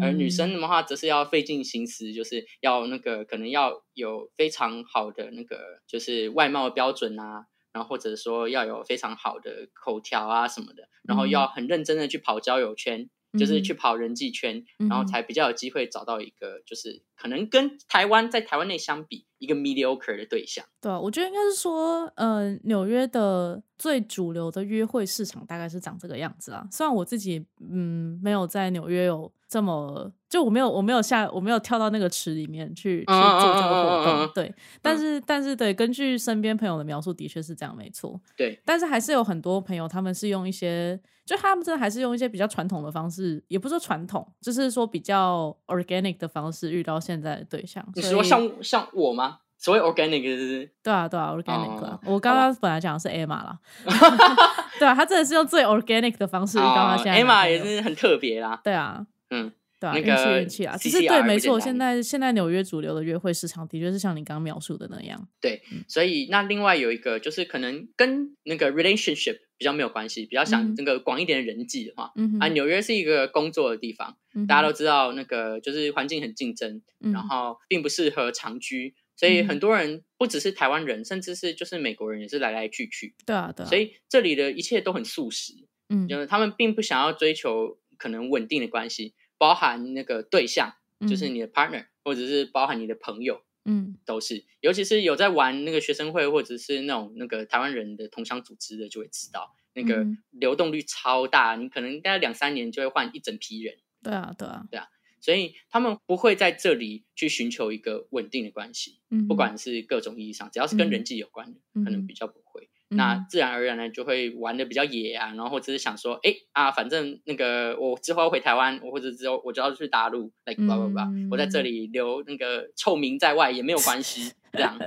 [0.00, 13.08] 而女生的话，则是要费尽心思，就是要那个可能要有非常好的那个就是外貌标准啊，然后或者说要有非常好的口条啊什么的，然后嗯要很认真的去跑交友圈，
[13.38, 20.64] 就是去跑人际圈，嗯然后才比较有机会找到一个就是可能跟台湾在台湾内相比一个 mediocre 的对象。
[20.80, 26.66] 对啊，我觉得应该是说，呃，纽约的最主流的约会市场大概是长这个样子啊。
[26.70, 34.54] 虽然我自己嗯没有在纽约有这么，就我没有我没有下我没有跳到那个池里面去去做这个活动，对。
[34.82, 38.20] 但是但是对，根据身边朋友的描述，的确是这样，没错。
[38.36, 47.82] 对，但是还是有很多朋友，他们是用一些，就他们真的还是用一些比较传统的方式，也不是说传统，就是说比较 organic 的方式遇到现在的对象。
[47.94, 49.38] 你说像像我吗？
[49.60, 53.58] 所谓 organic 就是对啊，对啊，organic 我刚刚本来讲的是 Emma 啦，
[54.78, 60.76] 对啊，他真的是用最 organic 的方式遇到他现在 Emma 也是很特别啦，对啊，嗯，对啊，那运气个运气啊。
[60.76, 65.28] 只是对，没错，现在现在纽约主流的约会市场的确是像你刚刚描述的那样。
[65.40, 85.52] 对，所以那另外有一个就是可能跟那个 relationship 比较没有关系，比较嗯想那个广一点的人际的话，嗯，啊，纽约是一个工作的地方，嗯大家都知道那个就是环境很竞争，嗯然后并不适合长居，所以嗯很多人不只是台湾人，甚至是就是美国人也是来来去去，对啊，对啊，所以这里的一切都很素食，
[85.88, 90.74] 嗯，就是他们并不想要追求可能稳定的关系，包含那个对象，
[91.06, 91.34] 就是嗯。
[91.34, 93.42] 你的 partner，或者是包含你的朋友。
[93.66, 93.98] 嗯。
[94.06, 104.88] 都是，尤其是有在玩那个学生会或者是那种那个台湾人的同乡组织的，就会知道那个嗯流动率超大，你可能大概两三年就会换一整批人，对啊，对啊，对啊
[105.20, 110.90] 所以他们不会在这里去寻求一个稳定的关系，嗯，不管是各种意义上，只要是跟嗯。
[110.90, 112.70] 人际有关的，可能嗯比较不会。
[112.90, 124.78] 嗯那自然而然呢，就会玩的比较野啊，然后或者是想说，哎啊，反正那个我之后要回台湾，或者之后我就要去大陆，like 叭叭叭，我在这嗯里留那个臭名在外也没有关系， 这样，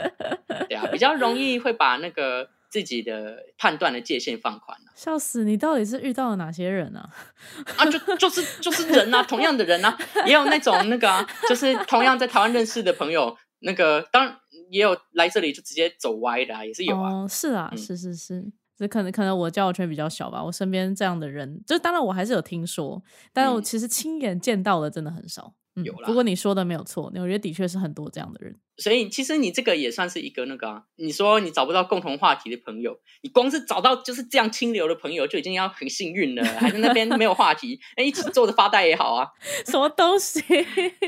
[0.67, 5.43] 对啊，比较容易会把那个自己的判断的界限放宽了笑死！
[5.43, 7.07] 你到底是遇到了哪些人啊？
[7.77, 14.37] 啊，就就是就是人啊，同样的人啊，也有那种那个啊，就是同样在台湾认识的朋友，那个当然
[14.71, 17.77] 也有来这里就直接走歪的啊，也是有啊，哦，是啊，嗯。
[17.77, 23.03] 是是是，这可能可能我交友圈比较小吧，我身边这样的人，就当然我还是有听说，
[23.33, 23.63] 但是我嗯。
[23.63, 25.53] 其实亲眼见到的真的很少。
[25.75, 28.55] 嗯有啦不过你说的没有错，纽约的确是很多这样的人。
[28.77, 39.27] 所以其实你这个也算是一个那个啊，你说你找不到共同话题的朋友，你光是找到就是这样清流的朋友就已经要很幸运了，还在那边没有话题，哎，一起坐着发呆也好啊。
[39.67, 40.43] 什么东西？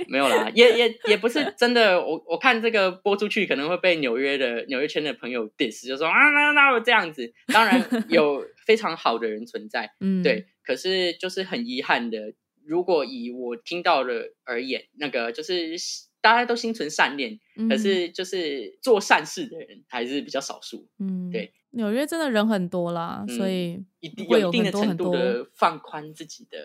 [0.08, 2.00] 没有啦，也也也不是真的。
[2.00, 7.34] 我我看这个播出去可能会被纽约的纽约圈的朋友 diss，就说啊那那我这样子。
[7.48, 12.34] 当然有非常好的人存在，嗯，对，可是就是很遗憾的，
[12.66, 15.76] 如果以我听到的而言，那个就是
[16.22, 26.58] 大家都心存善念，嗯，可是就是做善事的人还是比较少数，嗯，对，纽约真的人很多啦，所嗯以一定会有有一定的程度的放宽自己的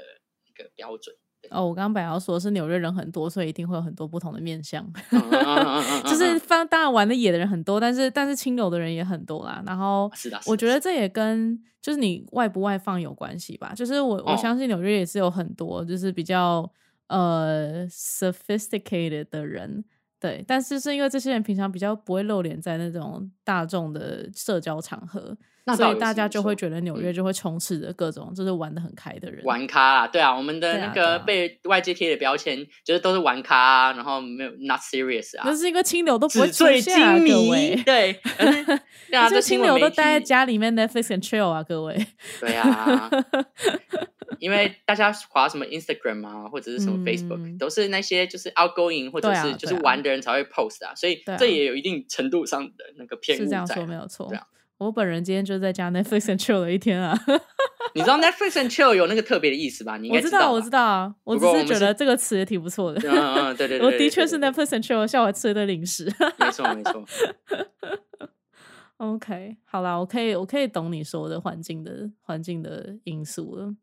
[0.46, 1.16] 一个标准。
[1.50, 4.84] 哦，我刚刚本来要说是纽约人很多，所以一定会有很多不同的面相。
[6.04, 9.62] 就是放当当然玩的野的人很多，但是但是清流的人也很多啦。
[9.66, 13.72] 然后是的，我觉得这也跟就是你外不外放有关系吧。
[13.74, 16.70] 就是我我哦相信纽约也是有很多就是比较
[17.08, 19.84] 呃 sophisticated 的人，
[20.20, 25.36] 对，但是是因为这些人平常比较不会露脸在那种大众的社交场合，
[25.76, 29.44] 所以大家就会觉得纽约嗯就会充斥着各种就是玩的很开的人。
[29.44, 37.82] 玩咖啊，对啊，我们的那个被外界贴的标签就是都是玩咖啊，然后没有 not serious 啊那，是因为清流都不会出现啊，各位迷，。
[37.84, 38.20] 对，
[39.08, 42.06] 对啊，清流都待在家里面 Netflix and chill 啊，各位。
[42.40, 43.08] 对啊，
[44.38, 54.30] 因为大家滑什么 Instagram 啊，或者是什么 Facebook，、嗯都是那些就是 outgoing 或者是就是玩的人才会 post 啊，所以这也有一定程度上的那个偏误在是这样说没有错。
[54.78, 57.12] 我本人今天就在家 Netflix and chill 了一天啊，
[57.96, 59.96] 你知道 Netflix and chill 有那个特别的意思吧？
[59.98, 63.00] 你应该我知道，我知道啊，我只是觉得这个词也挺不错的。
[63.08, 66.04] 嗯嗯，对对对 我的确是 Netflix and chill，下午吃了一堆零食。
[66.38, 67.04] 没错没错。
[68.98, 73.74] OK，好啦，我可以，我可以懂你说的环境的环境的因素了。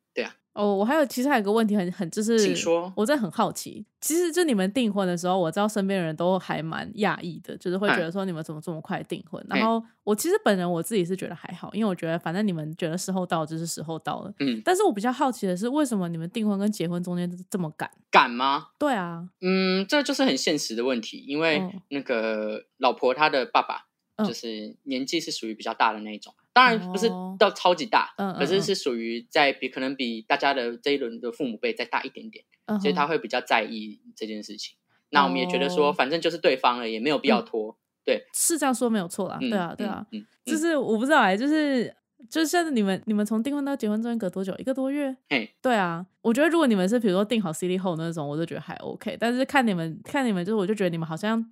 [0.56, 3.86] 哦，我还有，其实还有个问题很很就是，请说我真的很好奇。
[4.00, 9.46] 其实就你们订婚的时候，我知道身边人都还蛮讶异的，就是会觉得说你们怎么这么快订婚。
[9.50, 14.34] 然后我其实本人我自己是觉得还好，因为我觉得反正你们觉得时候到就是时候到了。
[14.40, 17.92] 嗯，但是我比较好奇的是，为什么你们订婚跟结婚中间这么赶？
[18.10, 18.68] 赶吗？
[18.80, 34.78] 对啊，嗯，这就是很现实的问题，因为嗯那个老婆她的爸爸嗯就是年纪是属于比较大的那一种，当然不是哦到超级大，可是是属于在比可能比大家的这一轮的父母辈再大一点点，嗯所以他哼会比较在意这件事情。
[35.10, 37.78] 那我们也觉得说，哦反正就是对方了，也没有必要拖。
[38.06, 39.38] 对是这样说没有错啦。
[39.42, 41.94] 嗯对啊，对啊，嗯，就是我不知道哎、就是
[42.30, 44.56] 就是现在你们你们从订婚到结婚中间隔多久？
[44.58, 45.14] 一个多月？
[45.30, 49.18] 嘿，对啊，我觉得如果你们是比如说订好 CD 后那种，我就觉得还 OK。
[49.20, 51.46] 但是看你们看你们，就是我就觉得你们好像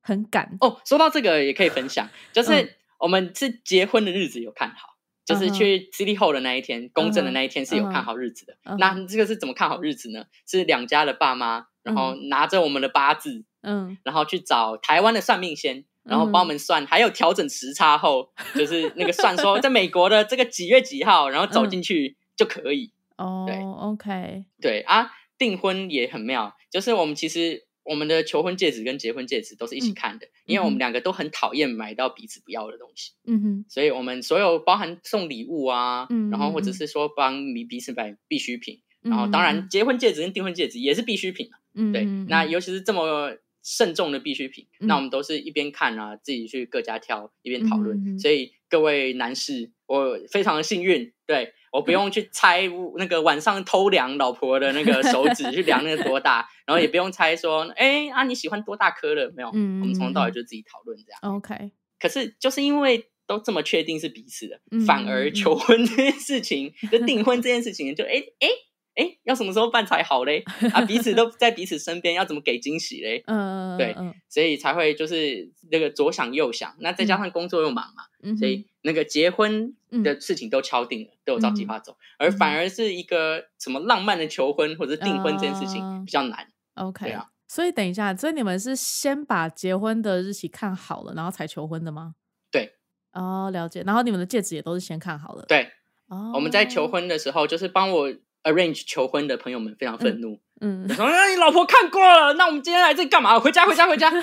[0.00, 0.56] 很赶。
[0.60, 2.68] 哦，说到这个也可以分享，就是嗯
[3.00, 4.90] 我们是结婚的日子有看好。
[5.22, 8.56] 就是去 CD 后的那一天，公证的那一天是有看好日子的。
[8.78, 10.24] 那这个是怎么看好日子呢？
[10.44, 22.92] 是两家的爸妈，然后拿着我们的八字，嗯然后去找台湾的算命先，然后帮我们算，还有调整时差后，就是那个算说 在美国的这个几月几号，然后走进去就可以。
[23.16, 33.14] 哦对，OK，对啊，订婚也很妙，就是我们其实我们的求婚戒指跟结婚戒指都是一起嗯看的，因为我们两个都很讨厌买到彼此不要的东西。
[33.26, 44.86] 嗯哼，所以我们所有包含送礼物啊，嗯然后或者是说帮你彼此买必需品，嗯然后当然结婚戒指跟订婚戒指也是必需品嗯嗯嗯那尤其是这么慎重的必需品，嗯。
[44.86, 48.18] 那我们都是一边看啊，自己去各家挑，一边讨论。
[48.20, 52.62] 所以各位男士，我非常的幸运，对我不用去猜
[52.96, 59.50] 那个晚上偷量老婆的那个手指去量那个多大，然后也不用猜说，哎啊你喜欢多大颗的没有？
[59.54, 61.34] 嗯我们从头到尾嗯就自己讨论这样。
[61.36, 68.48] OK，可是就是因为都这么确定是彼此的，嗯反而求婚这件事情，就订婚这件事情，就哎哎
[68.96, 70.42] 哎，要什么时候办才好嘞？
[70.72, 73.22] 啊，彼此都在彼此身边，要怎么给惊喜嘞？
[73.26, 86.48] 嗯，对嗯所以才会就是那个左想右想，那再加上工作又忙嘛，嗯，所以那个结婚的事情都敲定了，都有照计划走，而反而是一个什么浪漫的求婚或者是订婚这件事情啊比较难。
[86.74, 87.28] OK，对啊。
[87.46, 92.14] 所以等一下，所以你们是先把结婚的日期看好了，然后才求婚的吗？
[92.50, 92.76] 对，
[93.12, 93.82] 哦，了解。
[93.84, 95.72] 然后你们的戒指也都是先看好了。，对，
[96.06, 98.08] 哦，我们在求，婚的时候，就是帮我
[98.44, 103.38] arrange 求婚的朋友们非常愤怒，嗯就，说：“那你老婆看过了，那我们今天来这里干嘛？
[103.40, 104.10] 回家，回家，回家。”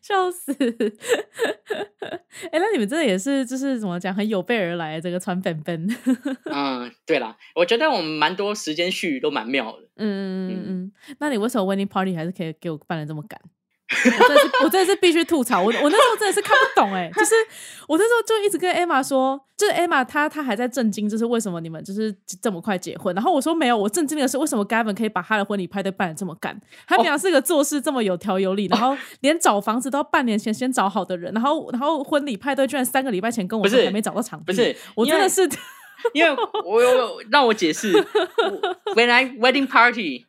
[0.00, 0.52] 笑死。
[2.50, 5.86] 哎、那你们真的也是，就是怎么讲，很有备而来，这个穿本本。
[6.50, 9.82] 嗯，对啦，我觉得我们蛮多时间序都蛮妙的。
[9.96, 13.40] 嗯嗯嗯，那你为什么 wedding party 还是可以给我办的这么赶？
[13.88, 15.60] 我真的是，我真的是必须吐槽。
[15.60, 17.34] 我我那时候真的是看不懂哎、就是
[17.86, 22.12] 我那时候就一直跟 Emma 说，就是 Emma 她她还在震惊，就是为什么你们就是
[22.42, 23.14] 这么快结婚？
[23.14, 26.60] 然后我说没有，我震惊的是为什么 Gavin 可以把他的婚礼派对办的这么赶？
[26.88, 35.48] 他平常是个做事这么有条有理，然后连找房子都要半年前先找好的人，然后然后婚礼派对居然三个礼拜前跟我不是说还没找到场地，不是因为我真的是
[36.12, 40.26] 因为我有让我解释，我本来 wedding party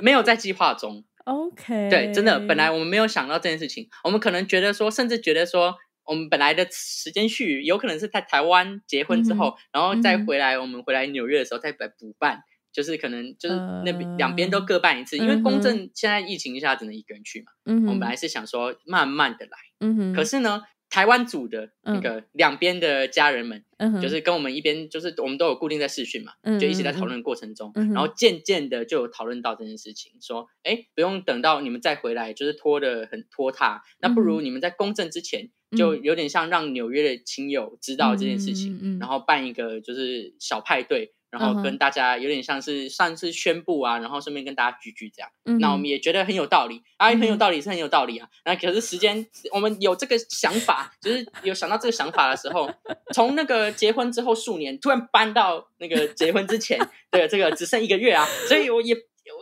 [0.00, 5.74] 没有在计划中，OK，对，真的，本来我们没有想到这件事情，我们可能觉得说，甚至觉得说，
[6.04, 12.42] 我们本来的时间序有可能是在台湾结婚之后，然后再回来，我们回来纽约的时候再来补办。
[12.70, 17.46] 就是可能就是那边、呃两边都各办一次，因为公证现在疫情下只能一个人去嘛。
[17.64, 41.12] 嗯，我们本来是想说慢慢的来，嗯哼，可是呢，台湾组的那个两边的家人们，嗯就是跟我们一边，就是我们都有固定在视讯嘛，嗯就一起在讨论的过程中，嗯然后渐渐的就有讨论到这件事情，说，哎，不用等到你们再回来，就是拖的很拖沓，那不如你们在公证之前，就有点像让纽约的亲友知道这件事情，然后办一个就是小派对。
[41.30, 45.30] 然后跟大家有点像是算是宣布啊，然后顺便跟大家聚聚这样。
[45.44, 48.28] 嗯那我们也觉得很有道理啊，很有道理是很有道理啊。
[48.44, 52.70] 那可是时间，我们有这个想法，就是有想到这个想法的时候，
[53.12, 56.78] 从那个结婚之后数年，突然搬到那个结婚之前，
[57.10, 58.94] 对，这个只剩一个月啊，所以我也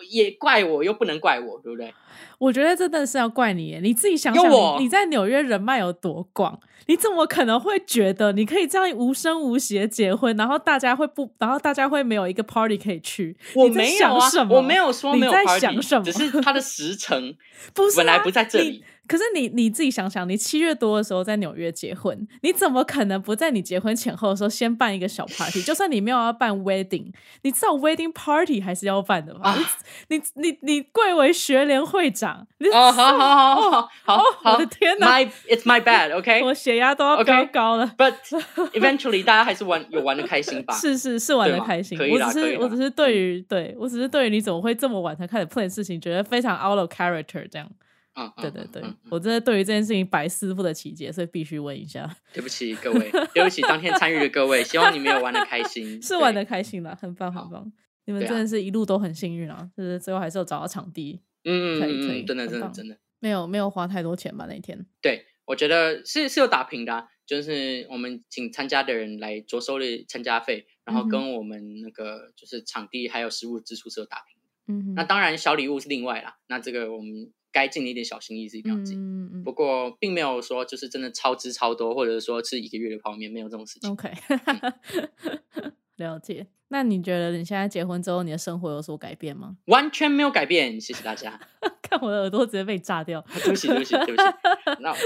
[0.02, 1.92] 也怪我，又不能怪我，对不对？
[2.38, 13.36] 我觉得真的是要怪你，你自己想想，你你在纽约人脉有多广，你怎么可能会觉得你可以这样无声无息的结婚，然后大家会不，然后大家会没有一个 party 可以去？
[13.54, 17.34] 我没有啊我没有说没有你在 party，想什么只是他的时程
[17.72, 18.84] 不是、啊、本来不在这你里。
[19.06, 25.62] 可是你你自己想想，你七月多的时候在纽约结婚，你怎么可能不在你结婚前后的时候先办一个小 party？
[25.62, 29.50] 就算你没有要办 wedding，你知道 wedding party 还是要办的吧？
[29.50, 29.58] 啊
[30.08, 37.94] 你你你你贵为学联会长，你哦，好好好好好我的天哪！My it's my bad，OK、我血压都要飙高了。
[37.96, 38.14] But
[38.72, 40.74] eventually，大家还是玩有玩的开心吧？
[40.76, 47.68] 是是是玩的开心，我只是我只是对于对我只是对于你怎么会这么晚才开始 plan 事情，觉得非常 out of character 这样。
[48.16, 52.10] 嗯，嗯对对对，我真的对于这件事情百思不得其解，所以必须问一下。
[52.32, 57.72] 对不起各位，对不起当天参与的各位，希望你们有玩的开心， 是玩的对，开心啦，很棒很棒。
[58.06, 64.86] 你们真的是一路都很幸运啊，就是最后还是有找到场地，嗯嗯嗯嗯，真的真的真的，没有没有花太多钱吧那一天。
[65.02, 74.36] 对我觉得是是有打平的啊、就是我们请参加的人来着收的参加费，然后跟我们那个就是场地还有食物支出是有打平。
[74.68, 78.98] 嗯哼，那当然小礼物是另外啦，那这个我们该尽的一点小心意是一定要尽。
[78.98, 83.90] 嗯嗯不过并没有说就是真的超支超多，或者是说吃一个月的泡面，没有这种事情。
[83.90, 84.12] ，OK，
[85.96, 86.46] 了解。
[86.68, 89.56] 那你觉得你现在结婚之后，你的生活有所改变吗？
[89.66, 91.40] 完全没有改变，谢谢大家。
[91.80, 93.24] 看我的耳朵直接被炸掉。
[93.32, 94.28] 对不起，对不起，对不起。
[94.82, 94.96] 那我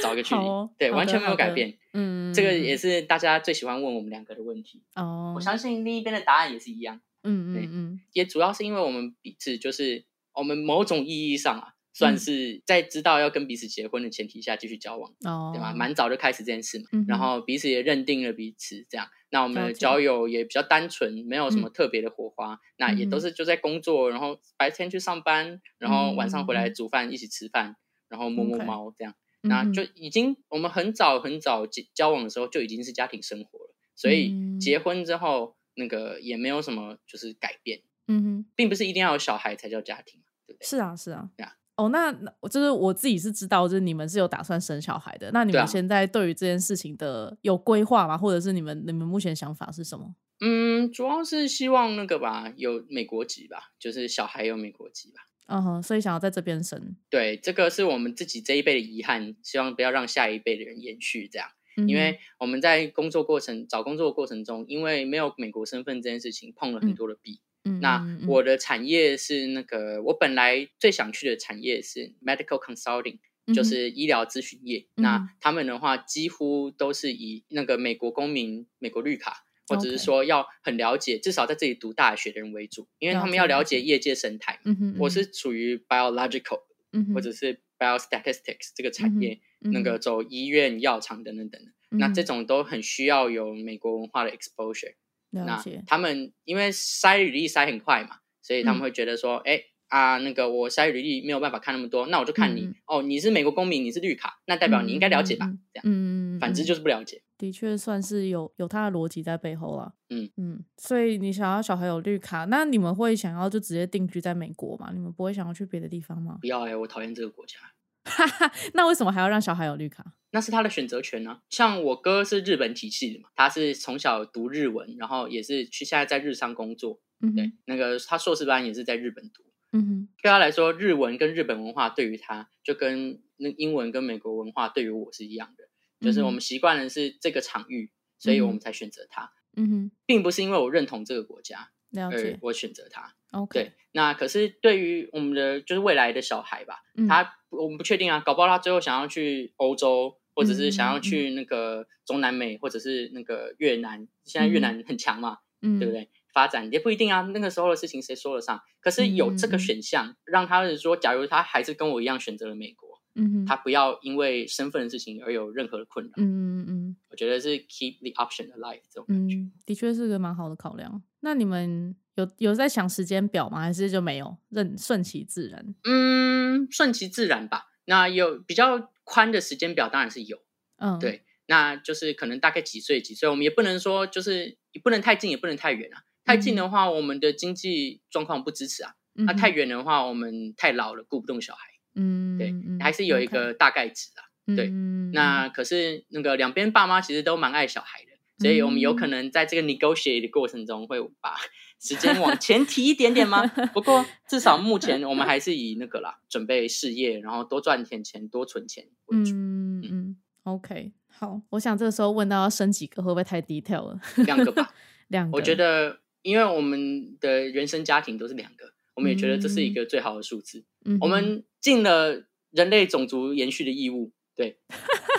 [0.00, 0.42] 找一个距离，
[0.78, 1.76] 对，完全没有改变。
[1.92, 4.80] 嗯，这个也是大家最喜欢问我们两个的问题。
[4.94, 10.04] 哦，我相信另一边的答案也是一样，嗯嗯嗯也主要是因为我们彼此就是
[10.34, 11.74] 我们某种意义上啊，嗯。
[11.96, 15.72] 算是在知道要跟彼此结婚的前提下继续交往，哦，对吧？
[15.72, 27.76] 蛮早就开始这件事嘛，嗯然后彼此也认定了彼此，这样，那我们的交友也比较单纯，没有什么特别的火花，那也都是就在工作，然后白天去上班，然后晚上回来煮饭一起吃饭，
[28.08, 29.14] 然后摸摸猫这样。
[29.42, 34.58] 那就已经我们很早很早结交往的时候就已经是家庭生活了，所以嗯。
[34.58, 38.46] 结婚之后那个也没有什么就是改变，嗯哼。
[38.54, 40.66] 并不是一定要有小孩才叫家庭，对不对？
[40.66, 41.56] 是啊，是啊，对啊。
[41.76, 45.30] 哦，那那我就是我自己是知道，就是你们是有打算生小孩的。
[45.32, 48.16] 那你们现在对于这件事情的有规划吗？
[48.16, 50.14] 或者是你们你们目前想法是什么？
[50.40, 55.22] 嗯，主要是希望那个吧，有美国籍吧，就是小孩有美国籍吧。
[55.46, 61.48] 嗯哼，所以想要在这边生，对，这个是我们自己这一辈的遗憾，希望不要让下一辈的人延续这样。
[61.76, 67.40] 嗯因为我们在工作过程、找工作的过程中，因为没有美国身份这件事情，碰了很嗯多的壁。
[67.64, 73.18] 嗯嗯我的产业是那个，我本来最想去的产业是 medical consulting，
[73.54, 74.86] 就是医疗咨询业。
[74.96, 84.60] 嗯那他们的话，几乎都是以那个美国公民、美国绿卡，或者是说要很了解，至少在这里读大学的人为主，因为他们要了解业界生态。
[84.64, 86.60] 嗯哼，我是属于 biological
[86.92, 91.72] 嗯或者是 biostatistics 这个产业，嗯那个走医院、药厂等等等等。
[91.98, 94.94] 那这嗯种都很需要有美国文化的 exposure。
[95.34, 105.46] 那，他们因为筛履历筛很快嘛，所以他们嗯会觉得说，哎、啊，那个我筛履历没有办法看那么多，那我就看你、哦，你是美国公民，你是绿卡，那代表你应该了解吧？
[105.72, 107.22] 这样，嗯，反之就是不了解。
[107.36, 109.92] 的确算是有有他的逻辑在背后了。
[110.08, 114.90] 嗯嗯，所以你想要小孩有绿卡，那你们会想要就直接定居在美国吗？
[114.94, 116.38] 你们不会想要去别的地方吗？
[116.40, 117.58] 不要哎、我讨厌这个国家，
[118.74, 120.04] 那为什么还要让小孩有绿卡？
[120.30, 129.44] 那是他的选择权呢、像我哥是日本体系的嘛，他是从小读日文，然后也是去现在在日商工作，对嗯对，，那个他硕士班也是在日本读。
[129.72, 135.68] 嗯哼，对他来说，日文跟日本文化对于他，就跟那英文跟美国文化对于我是一样的，
[136.00, 142.38] 就是我嗯们习惯的是这个场域，所以我们才选择他，嗯哼，并不是因为我认同这个国家而。
[142.42, 143.14] 我选择他。
[143.32, 155.92] OK，对，那可是对于我们的就是未来的小孩吧，嗯他我们不确定啊，搞不好他最后想要去欧洲，或者是想要去那个中南美，或者是那个越南，现在越南很强嘛，嗯，对不？
[155.92, 156.08] 对？
[156.32, 158.60] 发展也不一定啊，那个时候的事情谁说得上？
[158.80, 166.12] 可是有这个选项，让他是说，假如他还是跟我一样选择了美国，嗯哼，他不要因为身份的事情而有任何的困扰。
[166.16, 169.36] 嗯嗯嗯我觉得是 keep the option alive 这种感觉。
[169.36, 171.00] 嗯，的确是个蛮好的考量。
[171.20, 173.60] 那你们有有在想时间表吗？
[173.60, 175.74] 还是就没有，任顺其自然？
[175.84, 177.66] 嗯，顺其自然吧。
[177.86, 180.38] 那有比较宽的时间表，当然是有。
[180.76, 186.02] 嗯，对，那就是可能大概几岁几岁，我们也不能说就是也不能太近，也不能太远啊。
[186.24, 188.94] 太近的话，我们的经济状况不支持啊。
[189.12, 191.68] 那太远的话，我们太老了，顾不动小孩。
[191.94, 194.24] 嗯，对嗯，还是有一个大概值啊。
[194.56, 201.36] 对嗯，那可是那个两边爸妈其实都蛮爱小孩的，所以我们有可能在这个 negotiate 的过程中会把
[201.80, 203.46] 时间往前提一点点吗？
[203.74, 209.32] 不过至少目前我们还是以那个啦，准备事业，然后多赚点钱，多存钱为主。
[209.34, 214.00] 嗯嗯，OK，好，我想这个时候问到要生几个会不会太 detail 了？
[214.24, 214.72] 两个吧，
[215.08, 220.64] 两个，我觉得，因为我们的原生家庭都是两个，我们也觉得这是一个最好的数字。
[220.86, 224.58] 嗯，我们尽了人类种族延续的义务，对，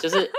[0.01, 0.31] 就是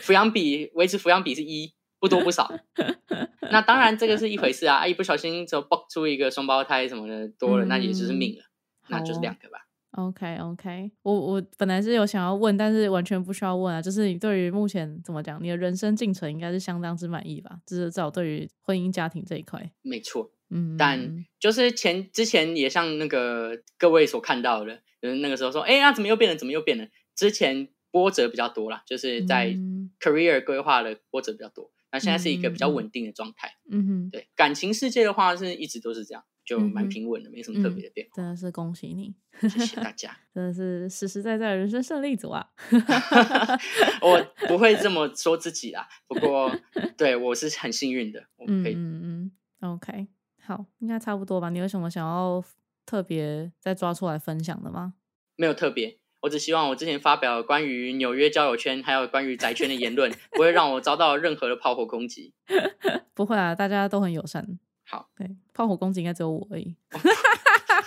[0.00, 1.72] 抚养比维持抚养比是一，
[2.02, 2.52] 不多不少。
[3.52, 8.42] 那当然这个是一回事啊，一不小心就爆出一个双胞胎什么的多了，那也就是命了，
[8.88, 9.58] 那就是两个吧。
[9.92, 13.80] OK OK，我我本来是有想要问，但是完全不需要问啊。
[13.80, 17.58] 就是你对于目前怎么讲，你的人生进程应该是相当之满意吧？
[17.64, 26.36] 就是至少对于婚姻家庭这一块，没错，嗯，但就是前之前也像那个各位所看到的，就是那个时候说，哎，那怎么又变了？
[26.36, 26.86] 怎么又变了？
[27.14, 31.70] 之前波折比较多啦，就是在嗯 career 规划的波折比较多。
[31.92, 33.54] 那现在是一个比较稳定的状态。
[33.70, 38.16] 嗯哼，对感情世界的话，是一直都是这样，就蛮平稳的，没什么特别的变化。
[38.16, 39.14] 真的是恭喜你，
[39.48, 40.16] 谢谢大家。
[40.34, 42.48] 真的是实实在在的人生胜利组啊！
[44.00, 46.50] 我不会这么说自己啦，不过
[46.96, 48.74] 对我是很幸运的，我们可以。
[48.74, 49.30] 嗯
[49.60, 50.08] 嗯，OK，
[50.40, 51.50] 好，应该差不多吧？
[51.50, 52.42] 你有什么想要
[52.86, 54.94] 特别再抓出来分享的吗？
[55.36, 62.32] 没有特别，我只希望我之前发表关于纽约交友圈还有关于宅圈的言论，不会让我遭到任何的炮火攻击。
[63.12, 64.46] 不会啊，大家都很友善。
[64.84, 66.76] 好，对，炮火攻击应该只有我而已。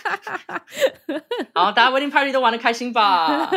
[1.53, 3.49] 好，大家 wedding party 都玩的开心吧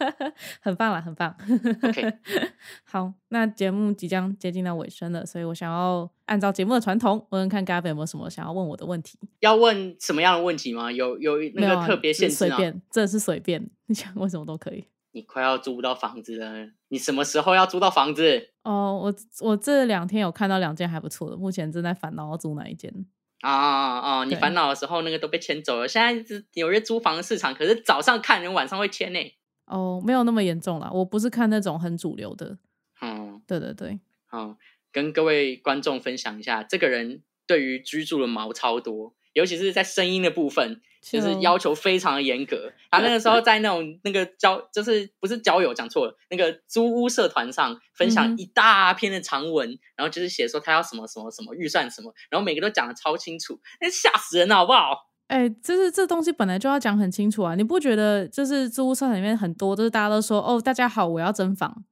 [0.60, 1.34] 很棒啦，很棒。
[1.82, 2.12] ？OK，
[2.84, 9.18] 好，那节目即将接近到尾声了，所以我想要按照节目的传统，问问看 Gavin 有没有什么想要问我的问题。
[9.40, 10.90] 要问什么样的问题吗？
[10.92, 12.56] 有有那个特别只限制吗？
[12.56, 14.84] 随便，真的是随便，你想问什么都可以。
[15.12, 22.92] 你快要租不到房子了，你什么时候要租到房子哦，我我这两天有看到两间还不错的，目前正在烦恼要租哪一间。
[23.40, 24.24] 啊啊啊！
[24.24, 25.86] 你烦恼的时候，那个都被牵走了。
[25.86, 29.18] 现在是纽约租房市场，可是早上看人，晚上会签呢。
[29.66, 32.58] 哦，没有那么严重啦，我不是看那种很主流的。
[33.02, 34.56] 嗯，对对对，好，
[34.90, 40.80] 跟各位观众分享一下，这个人对于居住的毛超多，尤其是在声音的部分，
[41.10, 42.72] 就是要求非常的严格。
[42.90, 55.08] 他那个时候在那种那个交，就是不是交友讲错了，那个租屋社团上分享一大篇的长文，然后就是写说他要什么什么什么预算什么，然后每个都讲的超清楚，那吓死人了，好不好？
[55.28, 57.56] 哎，就是这东西本来就要讲很清楚啊！
[57.56, 61.84] 你不觉得就是租屋社团里面很多，就是大家都说哦，大家好，我要增房，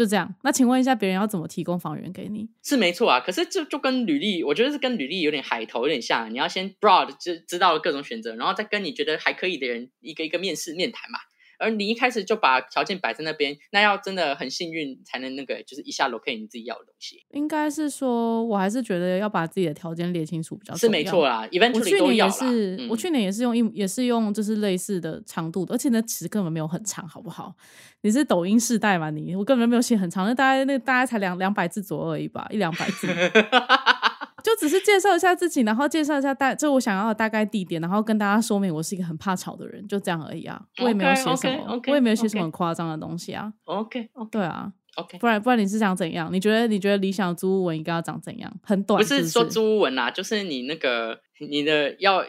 [0.00, 0.34] 就这样。
[0.42, 2.48] 那请问一下，别人要怎么提供房源给你？
[2.62, 6.32] 是没错啊，可是就就跟履历，我觉得是跟履历有点海投有点像。
[6.32, 11.18] 你要先 broad 知知道各种选择，然后再跟你觉得还可以的人一个一个面试面谈嘛。
[11.60, 22.16] 而你一开始就把条件摆在那边，那要真的很幸运才能那个，就是一下 locate 你自己要的东西，应该是说，我还是觉得要把自己的条件列清楚比较是没错啦我，eventually 去年。
[22.16, 27.54] 也是，嗯我去年也是用一也是用就是类似的长度的，而且呢其实根本没有很长，好不好？
[28.02, 29.36] 你是抖音世代嘛你？
[29.36, 33.06] 我根本没有写很长，那大概那大概才两两百字左右而已吧，一两百字，
[34.42, 40.60] 就只是介绍一下自己，然后介绍一下大就我想要的大概地点，然后跟大家说明我是一个很怕吵的人，就这样而已啊。
[40.82, 43.52] 我也没有写什么我也没有写什么很夸张的东西啊。
[43.64, 46.32] OK 对啊，OK，不然不然你是想怎样？
[46.32, 48.52] 你觉得你觉得理想的租屋文应该要长怎样？
[48.62, 52.24] 很短是不不是说租屋文啦，就是你那个你的要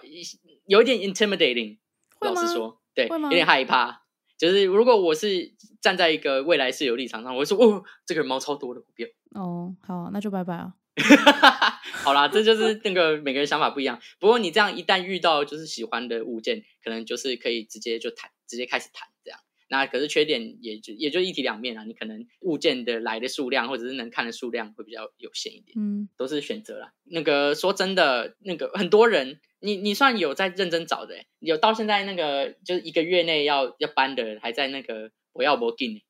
[0.67, 1.77] 有一点 intimidating，
[2.21, 4.01] 老实说，对，有点害怕。
[4.37, 9.07] 就是如果我是站在一个未来室友立场上，我会说哦，这个人猫超多的，我不要。
[9.39, 10.73] 哦，好啊，那就拜拜啊。
[12.03, 13.99] 好啦，这就是那个每个人想法不一样。
[14.19, 19.39] 不过你这样一旦遇到就是喜欢的物件，可能就是可以直接就谈，直接开始谈这样。
[19.67, 25.73] 那可是缺点也就也就一体两面啊，你可能物件的来的数量或者是能看的数量会比较有限一点。
[25.77, 26.91] 嗯，都是选择啦。
[27.05, 36.01] 那个说真的，那个很多人，你你算有在认真找的欸，有到现在那个就是一个月内要要搬的，还在那个我要不进，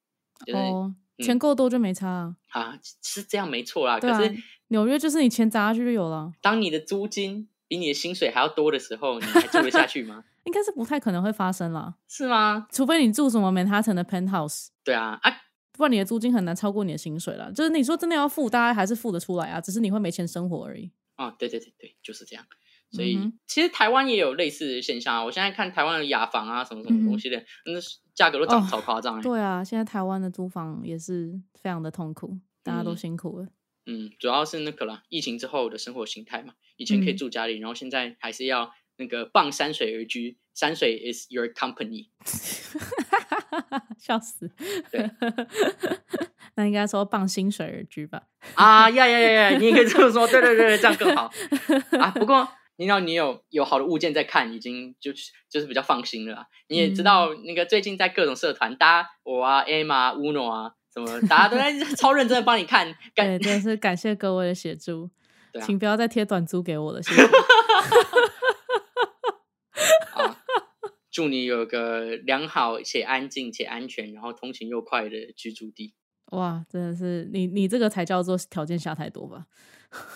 [0.46, 2.36] 就是、哦，嗯钱够多就没差啊。
[2.50, 4.00] 啊是这样没错啦。
[4.00, 4.36] 对啊可是，
[4.72, 10.24] 纽约就是你钱砸下去就有了，当你的租金比你的薪水还要多的时候，你还住得下去吗？
[10.46, 12.68] 应该是不太可能会发生啦，是吗？
[12.72, 15.32] 除非你住什么 Manhattan 的 penthouse，对啊啊，
[15.74, 17.52] 不然你的租金很难超过你的薪水了。
[17.52, 20.92] 就是你说真的要付，大家还是付得出来啊，只是你会没钱生活而已。
[21.18, 22.44] 哦，对对对对，就是这样。
[22.92, 25.24] 所以、嗯其实台湾也有类似的现象啊。
[25.24, 27.80] 我现在看台湾的雅房啊，什么什么东西的，那
[28.16, 29.22] 价格都涨哦超夸张、欸。
[29.22, 33.46] 对啊，现在台湾的租房也是非常的痛苦，大家都嗯辛苦了。
[33.46, 33.50] 嗯，
[34.20, 42.10] 主要是那个啦，疫情之后的生活形态嘛，以前可以嗯住家里，然后现在还是要那个傍山水而居，山水 is your company。
[43.98, 44.50] 笑死。
[44.92, 45.10] 对，
[46.56, 48.24] 那应该说傍薪水而居吧？
[48.56, 49.58] 啊呀呀呀呀！
[49.58, 51.32] 你也可以这么说，对对对，这样更好
[52.00, 52.10] 啊。
[52.12, 56.48] 不过你知道，你有有好的物件在看，已经就是就是比较放心了。
[56.68, 59.64] 你也知道，那个最近在各种社团，大家我啊、啊、
[60.16, 62.94] Uno 啊，什么大家都在 超认真的帮你看。
[63.16, 65.10] 对，真的是感谢各位的协助，
[65.66, 67.22] 请不要再贴短租给我了，谢谢。
[70.14, 70.38] 啊，
[71.12, 75.94] 祝你有个良好且安静且安全，然后通勤又快的居住地
[76.32, 79.46] 哇，真的是你你这个才叫做条件下太多吧？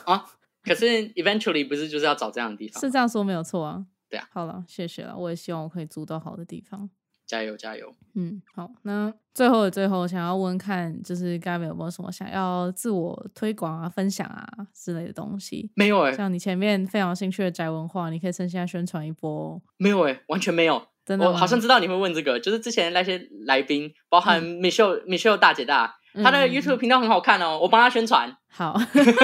[0.05, 0.25] 啊。
[0.63, 2.89] 可是 eventually 不是就是要找这样的地方是？
[2.89, 3.85] 这样说没有错啊。
[4.09, 6.89] 对啊，好了，谢谢了，我也希望我可以租到好的地方。
[7.25, 7.93] 加油加油！
[8.13, 15.69] 嗯，好，那最后的最后，想要问看，就是刚刚有没有什么想要自我推广啊、分享啊之类的东西？
[15.75, 19.61] 没有哎、像你前面非常有兴趣的宅文化，你可以趁现在宣传一波哦。
[19.77, 20.81] 没有哎、完全没有。
[21.05, 28.35] 真的我好像知道你会问这个，就是之前那些来宾，包含 Michelle、Michelle 大姐大，她的 YouTube 频道很好看哦，我帮他宣传。
[28.47, 28.73] 好，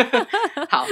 [0.69, 0.85] 好，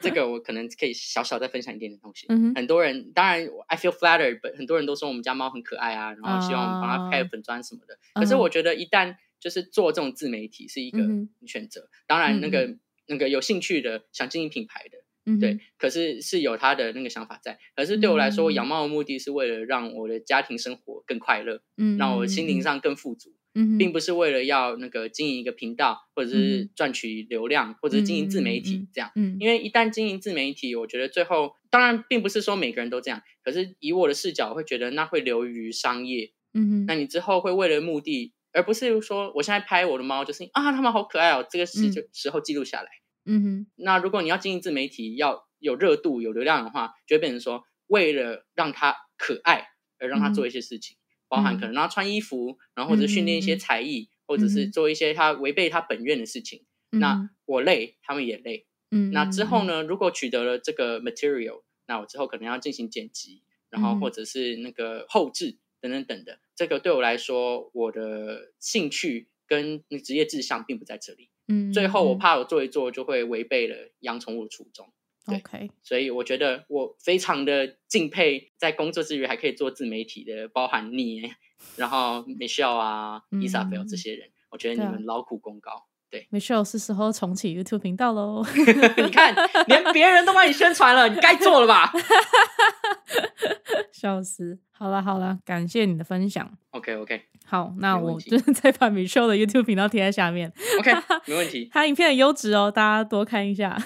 [0.00, 2.26] 这个我可能可以小小再分享一点点东西。
[2.28, 7.96] 嗯哼，很多人当然，I feel flattered，but 很多人都说我们家猫很可爱啊，然后希望我们帮它开啊个粉砖什么的。
[8.14, 17.56] 可是我觉得一旦就是做这种自媒体是一个嗯选择，当然那个、嗯那个有兴趣的想经营品牌的，嗯对，，可是是有他的那个想法在。
[17.76, 29.10] 可是对我来说，养猫的目的是为了让我的家庭生活更快乐，嗯，让我心灵嗯，上更富足，嗯，并不是为了要那个经营一个频道，或者是嗯赚取流量，或者是经营自媒体这样。
[29.16, 36.32] 嗯，因为一旦经营自媒体，我觉得最后当然并不是说每个人都这样，可是以我的视角，我会觉得那会流于商业。
[36.52, 42.88] 嗯哼，那你之后会为了目的，而不是说我现在拍我的猫，就是啊，它们好可爱哦，这个时时候记录下来。
[43.24, 49.66] 嗯哼，那如果你要经营自媒体，要有热度、有流量的话，就会变成说，为了让它可爱
[49.98, 50.96] 而让它做一些事情，
[51.28, 56.64] 包含嗯可能让他穿衣服，然后或者训练一些嗯才艺，或者是嗯做一些他违背他本愿的事情。
[56.90, 58.66] 那我累，他们也累。
[58.90, 59.82] 嗯，那之后呢？
[59.82, 66.38] 如果取得了这个 material，那我之后可能要进行剪辑，然后嗯或者是那个后置等等等的。
[66.54, 71.30] 这个对我来说，我的兴趣跟职业志向并不在这里。
[71.48, 74.92] 嗯，最后我嗯怕我做一做就会违背了养宠物的初衷，对
[75.26, 81.32] OK，所以我觉得我非常的敬佩在工作之余还可以做自媒体的，包含你，
[81.76, 83.40] 然后 Michelle 啊、嗯。
[83.40, 85.86] Isabel 这些人，我觉得你们劳苦功高。
[86.10, 88.44] 对，Michelle 是时候重启 YouTube 频道喽。
[88.96, 89.34] 你看，
[89.66, 91.92] 连别人都帮你宣传了，你该做了吧
[93.92, 94.58] 笑死！
[94.72, 96.48] 好了好了，感谢你的分享。
[96.70, 100.92] ？OK OK 好，那我就是再把 Michelle 的 YouTube 频道贴在下面，OK，
[101.26, 103.76] 没问题，他影片很优质哦，大家多看一下。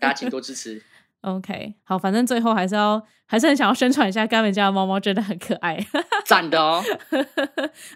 [0.00, 0.82] 大家请多支持。
[1.20, 5.78] OK，好，反正最后还是要还是很想要宣传一下甘美家的猫猫，真的很可爱，
[6.26, 6.82] 赞的哦！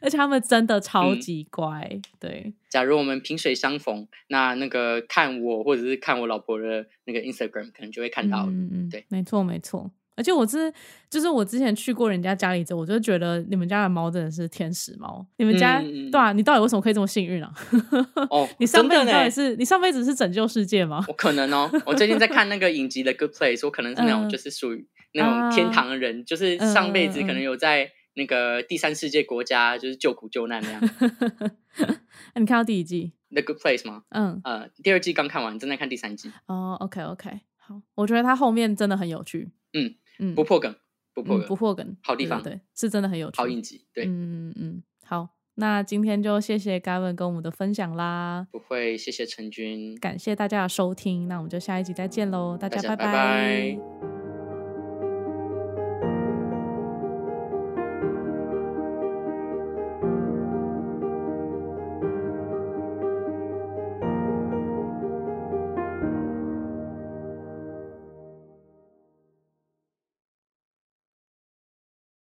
[0.01, 1.91] 而且它们真的超嗯级乖。
[2.21, 8.45] 对，假如我们萍水相逢，那那个看我或者是看我老婆的那个 Instagram，可能就会看到。
[8.51, 9.91] 嗯嗯，对，没错没错。
[10.15, 10.71] 而且我是
[11.09, 15.27] 就是我之前去过人家家里之后，我就觉得你们家的猫真的是天使猫。
[15.39, 17.51] 你们家、对啊，你到底为什么可以这么幸运啊？
[18.29, 21.03] 哦，你上辈子到底是你上辈子是拯救世界吗？
[21.09, 30.81] 我可能哦，我最近在看那个影集的《Good Place》，我可能是那种嗯就是属于那种天堂的人，就是上辈子可能有在那个第三世界国家就是救苦救难那样。
[32.37, 34.03] 那你看到第一季？The Good Place 吗？
[34.11, 39.51] 嗯，呃，第二季刚看完，正在看第三季，哦，OK OK，好，我觉得它后面真的很有趣。
[39.73, 40.75] 嗯嗯，不破梗，
[41.15, 43.39] 不破嗯梗，不破梗，好地方对对对，是真的很有趣。
[43.39, 54.16] 好应急，对，嗯嗯嗯，好，那今天就谢谢 Gavin 跟我们的分享啦，不会，谢谢陈军，感谢大家的收听，那我们就下一集再见喽，大家拜大家拜拜